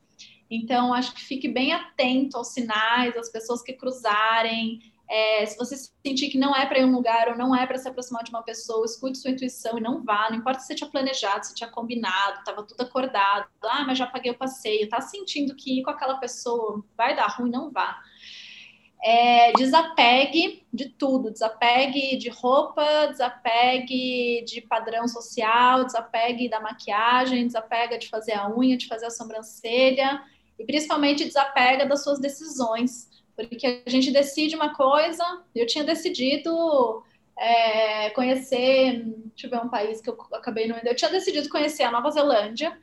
[0.49, 5.75] Então, acho que fique bem atento aos sinais, às pessoas que cruzarem, é, se você
[6.05, 8.29] sentir que não é para ir um lugar ou não é para se aproximar de
[8.29, 10.27] uma pessoa, escute sua intuição e não vá.
[10.29, 13.47] Não importa se você tinha planejado, se tinha combinado, estava tudo acordado.
[13.63, 14.89] Ah, mas já paguei o passeio.
[14.89, 17.97] Tá sentindo que ir com aquela pessoa vai dar ruim, não vá.
[19.01, 27.97] É, desapegue de tudo, desapegue de roupa, desapegue de padrão social, desapegue da maquiagem, desapega
[27.97, 30.21] de fazer a unha, de fazer a sobrancelha
[30.59, 33.07] e principalmente desapega das suas decisões
[33.45, 35.23] porque a gente decide uma coisa,
[35.53, 37.03] eu tinha decidido
[37.38, 40.77] é, conhecer, deixa eu ver um país que eu acabei não.
[40.77, 42.77] Eu tinha decidido conhecer a Nova Zelândia.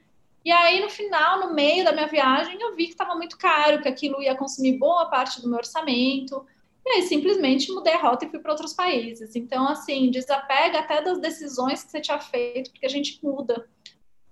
[0.44, 3.82] E aí, no final, no meio da minha viagem, eu vi que estava muito caro,
[3.82, 6.46] que aquilo ia consumir boa parte do meu orçamento.
[6.86, 9.34] E aí, simplesmente mudei a rota e fui para outros países.
[9.34, 13.66] Então, assim, desapega até das decisões que você tinha feito, porque a gente muda.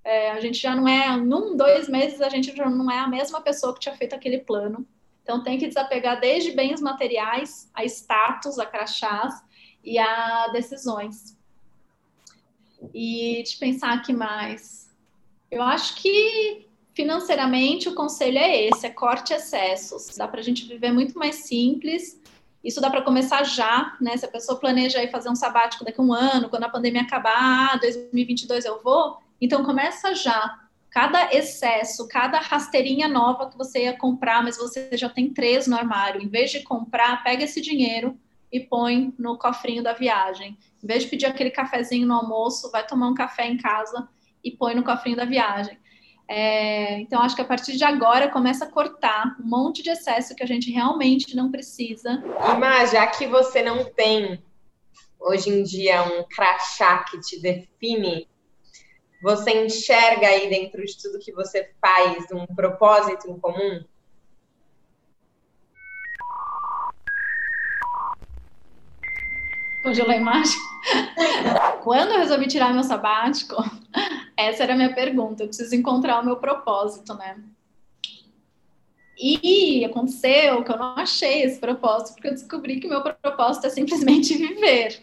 [0.05, 3.09] É, a gente já não é, num, dois meses, a gente já não é a
[3.09, 4.87] mesma pessoa que tinha feito aquele plano.
[5.23, 9.43] Então, tem que desapegar desde bens materiais, a status, a crachás,
[9.85, 11.37] e a decisões.
[12.95, 14.91] E de pensar aqui mais.
[15.51, 20.16] Eu acho que financeiramente o conselho é esse: é corte excessos.
[20.16, 22.20] Dá para a gente viver muito mais simples.
[22.62, 24.16] Isso dá para começar já, né?
[24.16, 27.03] Se a pessoa planeja aí fazer um sabático daqui a um ano, quando a pandemia
[27.03, 30.61] acabar, 2022 eu vou, então começa já.
[30.93, 35.76] Cada excesso, cada rasteirinha nova que você ia comprar, mas você já tem três no
[35.76, 38.18] armário, em vez de comprar, pega esse dinheiro,
[38.53, 40.59] e põe no cofrinho da viagem.
[40.82, 44.07] Em vez de pedir aquele cafezinho no almoço, vai tomar um café em casa
[44.45, 45.78] e põe no cofrinho da viagem.
[46.28, 50.34] É, então, acho que a partir de agora começa a cortar um monte de excesso
[50.34, 52.22] que a gente realmente não precisa.
[52.55, 54.43] Ima, já que você não tem
[55.18, 58.28] hoje em dia um crachá que te define,
[59.23, 63.85] você enxerga aí dentro de tudo que você faz um propósito em comum?
[69.81, 70.59] Congelou a imagem?
[71.85, 73.55] Quando eu resolvi tirar meu sabático,
[74.37, 75.45] essa era a minha pergunta.
[75.45, 77.41] Eu preciso encontrar o meu propósito, né?
[79.16, 83.70] E aconteceu que eu não achei esse propósito, porque eu descobri que meu propósito é
[83.70, 85.01] simplesmente viver.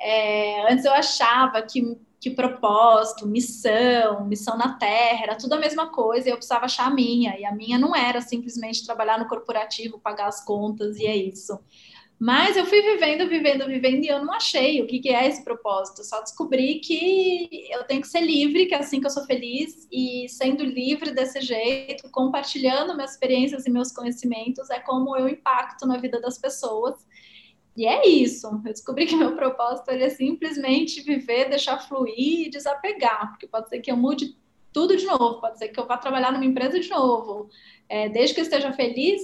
[0.00, 5.90] É, antes eu achava que, que propósito, missão, missão na Terra, era tudo a mesma
[5.90, 7.38] coisa e eu precisava achar a minha.
[7.38, 11.58] E a minha não era simplesmente trabalhar no corporativo, pagar as contas e é isso.
[12.20, 15.44] Mas eu fui vivendo, vivendo, vivendo e eu não achei o que, que é esse
[15.44, 16.02] propósito.
[16.02, 19.86] só descobri que eu tenho que ser livre, que é assim que eu sou feliz,
[19.92, 25.86] e sendo livre desse jeito, compartilhando minhas experiências e meus conhecimentos, é como eu impacto
[25.86, 27.06] na vida das pessoas.
[27.78, 28.48] E é isso.
[28.48, 33.78] Eu descobri que meu propósito é simplesmente viver, deixar fluir e desapegar, porque pode ser
[33.78, 34.36] que eu mude
[34.72, 37.48] tudo de novo, pode ser que eu vá trabalhar numa empresa de novo.
[37.88, 39.22] É, desde que eu esteja feliz,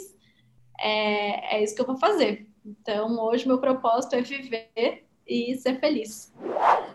[0.78, 2.46] é, é isso que eu vou fazer.
[2.64, 6.32] Então, hoje, meu propósito é viver e ser feliz.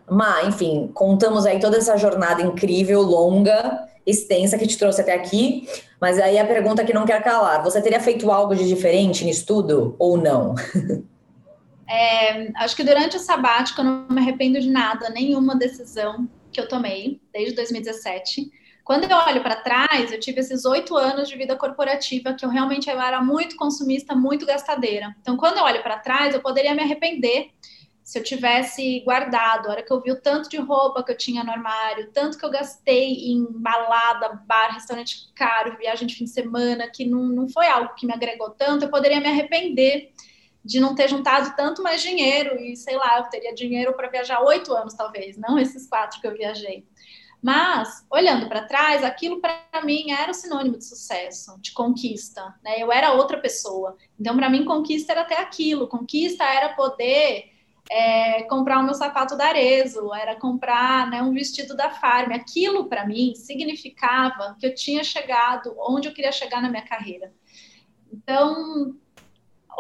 [0.10, 5.68] Ma, enfim, contamos aí toda essa jornada incrível, longa, extensa que te trouxe até aqui,
[6.00, 9.30] mas aí a pergunta que não quer calar: você teria feito algo de diferente no
[9.30, 10.56] estudo ou não?
[11.90, 16.60] É, acho que durante o sabático eu não me arrependo de nada, nenhuma decisão que
[16.60, 18.52] eu tomei desde 2017.
[18.84, 22.50] Quando eu olho para trás, eu tive esses oito anos de vida corporativa que eu
[22.50, 25.16] realmente era muito consumista, muito gastadeira.
[25.22, 27.52] Então, quando eu olho para trás, eu poderia me arrepender
[28.10, 31.18] se eu tivesse guardado, a hora que eu vi o tanto de roupa que eu
[31.18, 36.24] tinha no armário, tanto que eu gastei em balada, bar, restaurante caro, viagem de fim
[36.24, 40.12] de semana, que não, não foi algo que me agregou tanto, eu poderia me arrepender
[40.64, 44.42] de não ter juntado tanto mais dinheiro e sei lá, eu teria dinheiro para viajar
[44.44, 46.86] oito anos, talvez, não esses quatro que eu viajei.
[47.42, 52.54] Mas, olhando para trás, aquilo para mim era o sinônimo de sucesso, de conquista.
[52.62, 52.82] Né?
[52.82, 53.96] Eu era outra pessoa.
[54.20, 55.88] Então, para mim, conquista era até aquilo.
[55.88, 57.50] Conquista era poder
[57.90, 62.34] é, comprar o meu sapato da Arezzo, era comprar né, um vestido da Farm.
[62.34, 67.34] Aquilo, para mim, significava que eu tinha chegado onde eu queria chegar na minha carreira.
[68.12, 68.96] Então,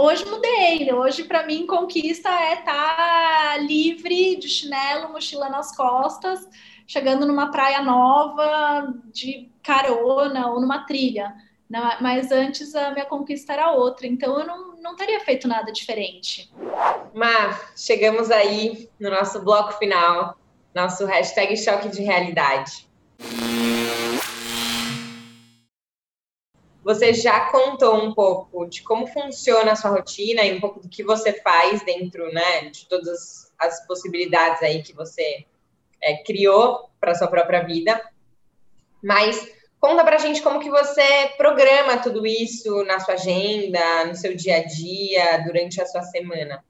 [0.04, 0.94] hoje mudei.
[0.94, 6.48] Hoje, para mim, conquista é estar tá livre de chinelo, mochila nas costas
[6.90, 11.32] chegando numa praia nova de carona ou numa trilha.
[11.70, 11.80] Né?
[12.02, 16.52] Mas antes a minha conquista era outra, então eu não, não teria feito nada diferente.
[17.14, 20.36] Mar, chegamos aí no nosso bloco final,
[20.74, 22.90] nosso hashtag choque de realidade.
[26.90, 30.90] Você já contou um pouco de como funciona a sua rotina e um pouco do
[30.90, 35.46] que você faz dentro né, de todas as possibilidades aí que você
[36.02, 38.02] é, criou para sua própria vida.
[39.04, 44.16] Mas conta para a gente como que você programa tudo isso na sua agenda, no
[44.16, 46.66] seu dia a dia, durante a sua semana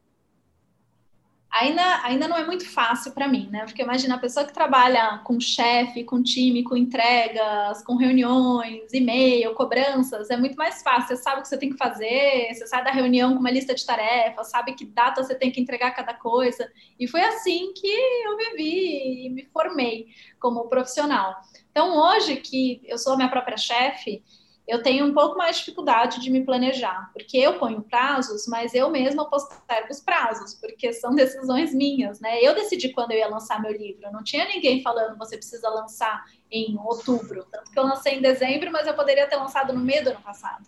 [1.51, 3.65] ainda, ainda não é muito fácil para mim, né?
[3.65, 9.53] Porque imagina a pessoa que trabalha com chefe, com time, com entregas, com reuniões, e-mail,
[9.55, 11.15] cobranças, é muito mais fácil.
[11.15, 13.73] Você sabe o que você tem que fazer, você sai da reunião com uma lista
[13.73, 16.71] de tarefas, sabe que data você tem que entregar cada coisa.
[16.99, 20.07] E foi assim que eu vivi e me formei
[20.39, 21.35] como profissional.
[21.71, 24.23] Então, hoje que eu sou minha própria chefe,
[24.69, 28.75] eu tenho um pouco mais de dificuldade de me planejar, porque eu ponho prazos, mas
[28.75, 32.39] eu mesma postergo os prazos, porque são decisões minhas, né?
[32.39, 36.23] Eu decidi quando eu ia lançar meu livro, não tinha ninguém falando você precisa lançar
[36.51, 40.03] em outubro, tanto que eu lancei em dezembro, mas eu poderia ter lançado no meio
[40.03, 40.67] do ano passado.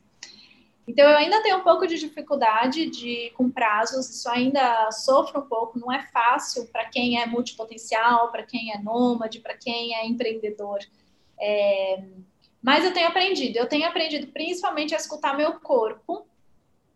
[0.88, 5.48] Então eu ainda tenho um pouco de dificuldade de com prazos, isso ainda sofro um
[5.48, 10.08] pouco, não é fácil para quem é multipotencial, para quem é nômade, para quem é
[10.08, 10.80] empreendedor.
[11.40, 12.04] É,
[12.62, 16.28] mas eu tenho aprendido, eu tenho aprendido principalmente a escutar meu corpo.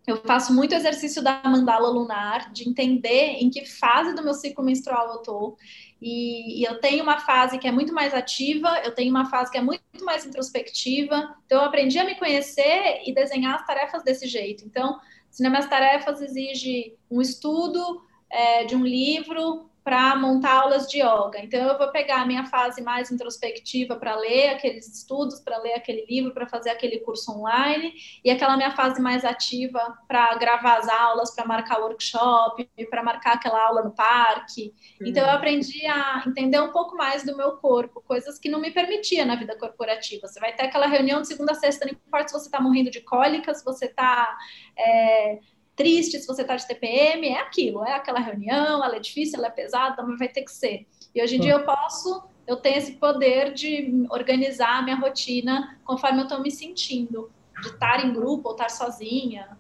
[0.06, 4.64] Eu faço muito exercício da mandala lunar, de entender em que fase do meu ciclo
[4.64, 5.58] menstrual eu tô.
[6.00, 9.52] E, e, eu tenho uma fase que é muito mais ativa, eu tenho uma fase
[9.52, 11.36] que é muito mais introspectiva.
[11.48, 14.64] Então, eu aprendi a me conhecer e desenhar as tarefas desse jeito.
[14.64, 15.00] Então,
[15.32, 20.98] se nas minhas tarefas exige um estudo é, de um livro, para montar aulas de
[20.98, 21.40] yoga.
[21.44, 25.76] Então, eu vou pegar a minha fase mais introspectiva para ler aqueles estudos, para ler
[25.76, 30.80] aquele livro, para fazer aquele curso online, e aquela minha fase mais ativa para gravar
[30.80, 34.74] as aulas, para marcar workshop, para marcar aquela aula no parque.
[35.00, 35.36] Então, eu uhum.
[35.36, 39.36] aprendi a entender um pouco mais do meu corpo, coisas que não me permitia na
[39.36, 40.28] vida corporativa.
[40.28, 42.90] Você vai ter aquela reunião de segunda a sexta, não importa se você está morrendo
[42.90, 44.36] de cólica, se você está.
[44.76, 45.40] É,
[45.76, 49.48] triste, se você está de TPM, é aquilo, é aquela reunião, ela é difícil, ela
[49.48, 50.88] é pesada, mas vai ter que ser.
[51.14, 55.78] E hoje em dia eu posso, eu tenho esse poder de organizar a minha rotina
[55.84, 57.30] conforme eu estou me sentindo,
[57.62, 59.58] de estar em grupo ou estar sozinha.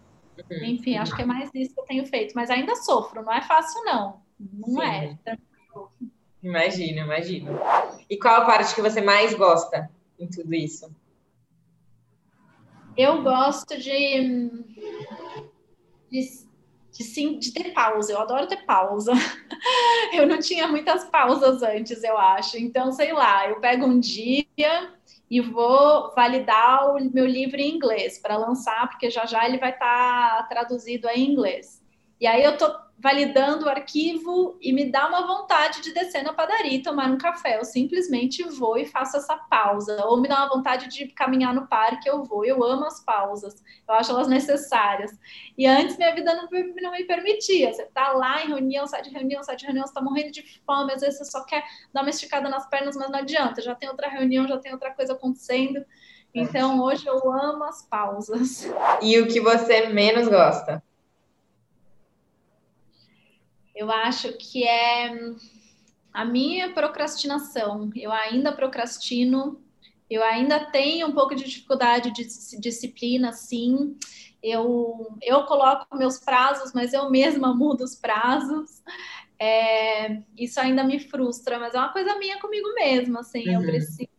[0.50, 0.66] Uhum.
[0.66, 3.42] Enfim, acho que é mais isso que eu tenho feito, mas ainda sofro, não é
[3.42, 5.10] fácil não, não é.
[5.10, 5.20] Sim.
[5.26, 5.38] é.
[6.44, 7.60] Imagino, imagino.
[8.08, 9.90] E qual a parte que você mais gosta
[10.20, 10.94] em tudo isso?
[12.96, 14.52] Eu gosto de
[16.12, 16.22] de,
[16.92, 18.14] de, sim, de ter pausa.
[18.14, 19.12] Eu adoro ter pausa.
[20.14, 22.58] eu não tinha muitas pausas antes, eu acho.
[22.58, 24.46] Então, sei lá, eu pego um dia
[25.30, 29.72] e vou validar o meu livro em inglês para lançar, porque já já ele vai
[29.72, 31.84] estar tá traduzido em inglês.
[32.20, 36.34] E aí eu tô validando o arquivo e me dá uma vontade de descer na
[36.34, 37.58] padaria e tomar um café.
[37.58, 40.06] Eu simplesmente vou e faço essa pausa.
[40.06, 42.46] Ou me dá uma vontade de caminhar no parque, eu vou.
[42.46, 43.62] Eu amo as pausas.
[43.88, 45.12] Eu acho elas necessárias.
[45.58, 46.48] E antes minha vida não,
[46.82, 47.74] não me permitia.
[47.74, 50.62] Você tá lá em reunião, sai de reunião, sai de reunião, você tá morrendo de
[50.66, 53.62] fome, às vezes você só quer dar uma esticada nas pernas, mas não adianta.
[53.62, 55.86] Já tem outra reunião, já tem outra coisa acontecendo.
[56.34, 58.66] Então hoje eu amo as pausas.
[59.02, 60.82] E o que você menos gosta?
[63.76, 65.12] Eu acho que é
[66.14, 67.92] a minha procrastinação.
[67.94, 69.62] Eu ainda procrastino,
[70.10, 73.98] eu ainda tenho um pouco de dificuldade de disciplina, sim.
[74.42, 78.82] Eu, eu coloco meus prazos, mas eu mesma mudo os prazos.
[79.38, 83.56] É, isso ainda me frustra, mas é uma coisa minha comigo mesma, assim, uhum.
[83.56, 84.10] eu preciso.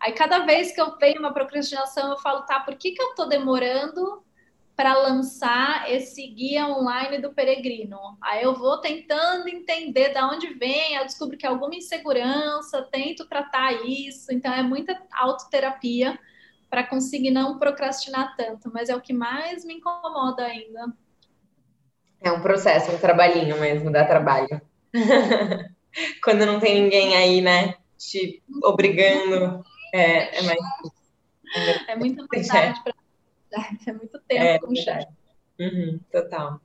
[0.00, 3.14] Aí cada vez que eu tenho uma procrastinação, eu falo, tá, por que, que eu
[3.14, 4.24] tô demorando
[4.76, 7.98] para lançar esse guia online do peregrino.
[8.20, 13.26] Aí eu vou tentando entender de onde vem, eu descubro que é alguma insegurança, tento
[13.26, 16.18] tratar isso, então é muita autoterapia
[16.70, 20.92] para conseguir não procrastinar tanto, mas é o que mais me incomoda ainda.
[22.22, 24.60] É um processo, um trabalhinho mesmo, dá trabalho.
[26.24, 29.62] Quando não tem ninguém aí, né, te obrigando,
[29.92, 30.58] é, é mais...
[31.86, 32.94] É muita vontade para
[33.86, 35.08] É muito tempo é, com chat.
[35.58, 36.60] Uhum, total.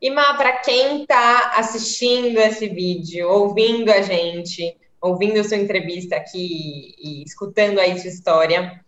[0.00, 6.94] E Má, para quem está assistindo esse vídeo, ouvindo a gente, ouvindo sua entrevista aqui
[6.98, 8.84] e escutando aí sua história,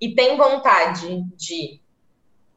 [0.00, 1.80] e tem vontade de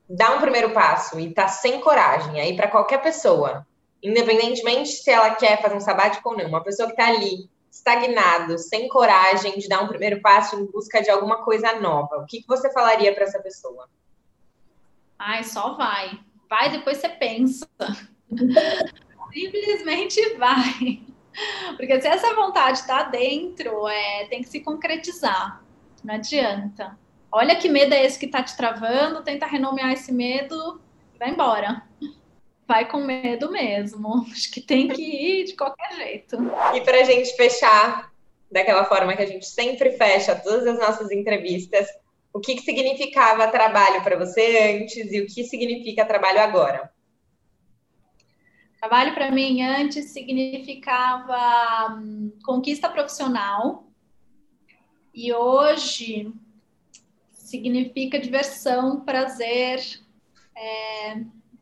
[0.09, 3.67] dar um primeiro passo e tá sem coragem aí para qualquer pessoa,
[4.01, 8.57] independentemente se ela quer fazer um sabático ou não, uma pessoa que está ali estagnado,
[8.57, 12.41] sem coragem de dar um primeiro passo em busca de alguma coisa nova, o que,
[12.41, 13.87] que você falaria para essa pessoa?
[15.17, 16.19] Ai, só vai.
[16.49, 17.67] Vai, depois você pensa.
[19.33, 21.01] Simplesmente vai.
[21.75, 25.63] Porque se essa vontade está dentro, é, tem que se concretizar.
[26.03, 26.97] Não adianta.
[27.31, 30.81] Olha que medo é esse que está te travando, tenta renomear esse medo
[31.13, 31.83] e vai embora.
[32.67, 34.25] Vai com medo mesmo.
[34.31, 36.35] Acho que tem que ir de qualquer jeito.
[36.75, 38.11] E para a gente fechar
[38.51, 41.87] daquela forma que a gente sempre fecha todas as nossas entrevistas,
[42.33, 46.91] o que, que significava trabalho para você antes e o que significa trabalho agora?
[48.79, 53.87] Trabalho para mim antes significava hum, conquista profissional
[55.13, 56.31] e hoje
[57.31, 59.79] significa diversão, prazer,
[60.55, 61.17] é,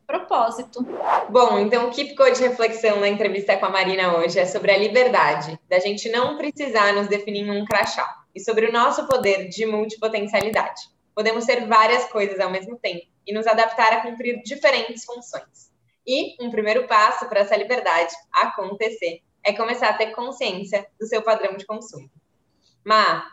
[0.05, 0.85] propósito.
[1.29, 4.71] Bom, então o que ficou de reflexão na entrevista com a Marina hoje é sobre
[4.71, 9.07] a liberdade, da gente não precisar nos definir em um crachá e sobre o nosso
[9.07, 10.81] poder de multipotencialidade.
[11.15, 15.71] podemos ser várias coisas ao mesmo tempo e nos adaptar a cumprir diferentes funções.
[16.05, 21.21] E um primeiro passo para essa liberdade acontecer é começar a ter consciência do seu
[21.21, 22.09] padrão de consumo.
[22.83, 23.25] Má,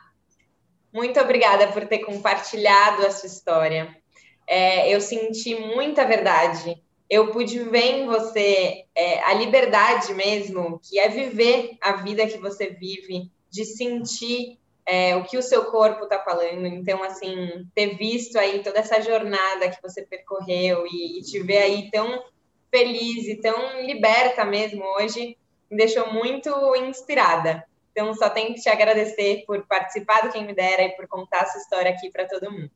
[0.92, 4.01] muito obrigada por ter compartilhado a sua história.
[4.47, 6.82] É, eu senti muita verdade.
[7.09, 12.38] Eu pude ver em você é, a liberdade mesmo, que é viver a vida que
[12.38, 16.66] você vive, de sentir é, o que o seu corpo está falando.
[16.66, 21.59] Então, assim, ter visto aí toda essa jornada que você percorreu e, e te ver
[21.59, 22.24] aí tão
[22.70, 25.36] feliz e tão liberta mesmo hoje,
[25.70, 27.64] me deixou muito inspirada.
[27.90, 31.43] Então, só tenho que te agradecer por participar do Quem Me Dera e por contar
[31.43, 32.70] essa história aqui para todo mundo.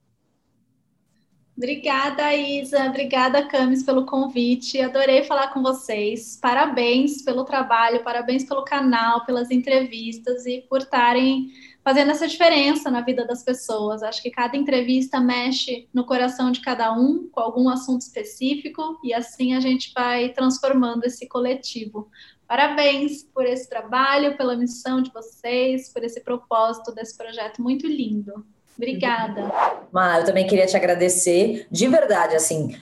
[1.57, 2.85] Obrigada, Isa.
[2.85, 4.79] Obrigada, Camis, pelo convite.
[4.79, 6.39] Adorei falar com vocês.
[6.41, 11.51] Parabéns pelo trabalho, parabéns pelo canal, pelas entrevistas e por estarem
[11.83, 14.03] fazendo essa diferença na vida das pessoas.
[14.03, 19.15] Acho que cada entrevista mexe no coração de cada um com algum assunto específico e
[19.15, 22.11] assim a gente vai transformando esse coletivo.
[22.47, 28.45] Parabéns por esse trabalho, pela missão de vocês, por esse propósito desse projeto muito lindo.
[28.77, 29.51] Obrigada.
[29.91, 32.77] Mas eu também queria te agradecer, de verdade, assim,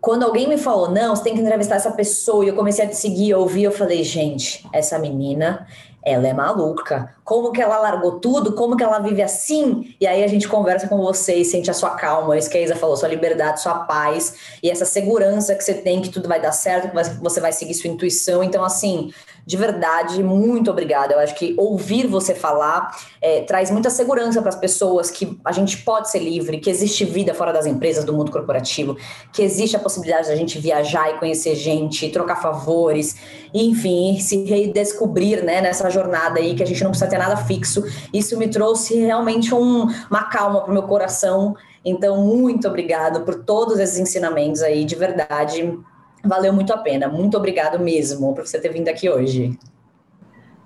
[0.00, 2.88] quando alguém me falou, não, você tem que entrevistar essa pessoa, e eu comecei a
[2.88, 5.66] te seguir, ouvir, eu falei, gente, essa menina,
[6.06, 7.12] ela é maluca.
[7.24, 8.52] Como que ela largou tudo?
[8.52, 9.96] Como que ela vive assim?
[10.00, 12.62] E aí a gente conversa com você e sente a sua calma, isso que a
[12.62, 16.40] Isa falou, sua liberdade, sua paz e essa segurança que você tem que tudo vai
[16.40, 18.44] dar certo, que você vai seguir sua intuição.
[18.44, 19.10] Então, assim,
[19.46, 21.14] de verdade, muito obrigada.
[21.14, 22.90] Eu acho que ouvir você falar
[23.22, 27.04] é, traz muita segurança para as pessoas que a gente pode ser livre, que existe
[27.04, 28.96] vida fora das empresas, do mundo corporativo,
[29.32, 33.14] que existe a possibilidade da gente viajar e conhecer gente, trocar favores,
[33.54, 37.84] enfim, se redescobrir né, nessa jornada aí, que a gente não precisa ter nada fixo.
[38.12, 41.54] Isso me trouxe realmente um, uma calma para o meu coração.
[41.84, 45.78] Então, muito obrigado por todos esses ensinamentos aí, de verdade
[46.26, 47.08] valeu muito a pena.
[47.08, 49.58] Muito obrigado mesmo por você ter vindo aqui hoje.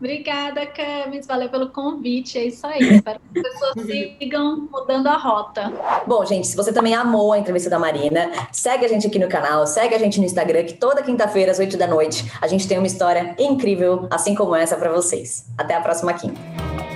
[0.00, 1.26] Obrigada, Camis.
[1.26, 2.38] Valeu pelo convite.
[2.38, 2.80] É isso aí.
[2.96, 3.86] Espero que as pessoas
[4.18, 5.70] sigam mudando a rota.
[6.06, 9.28] Bom, gente, se você também amou a entrevista da Marina, segue a gente aqui no
[9.28, 12.66] canal, segue a gente no Instagram, que toda quinta-feira, às 8 da noite, a gente
[12.66, 15.44] tem uma história incrível, assim como essa, para vocês.
[15.58, 16.89] Até a próxima quinta.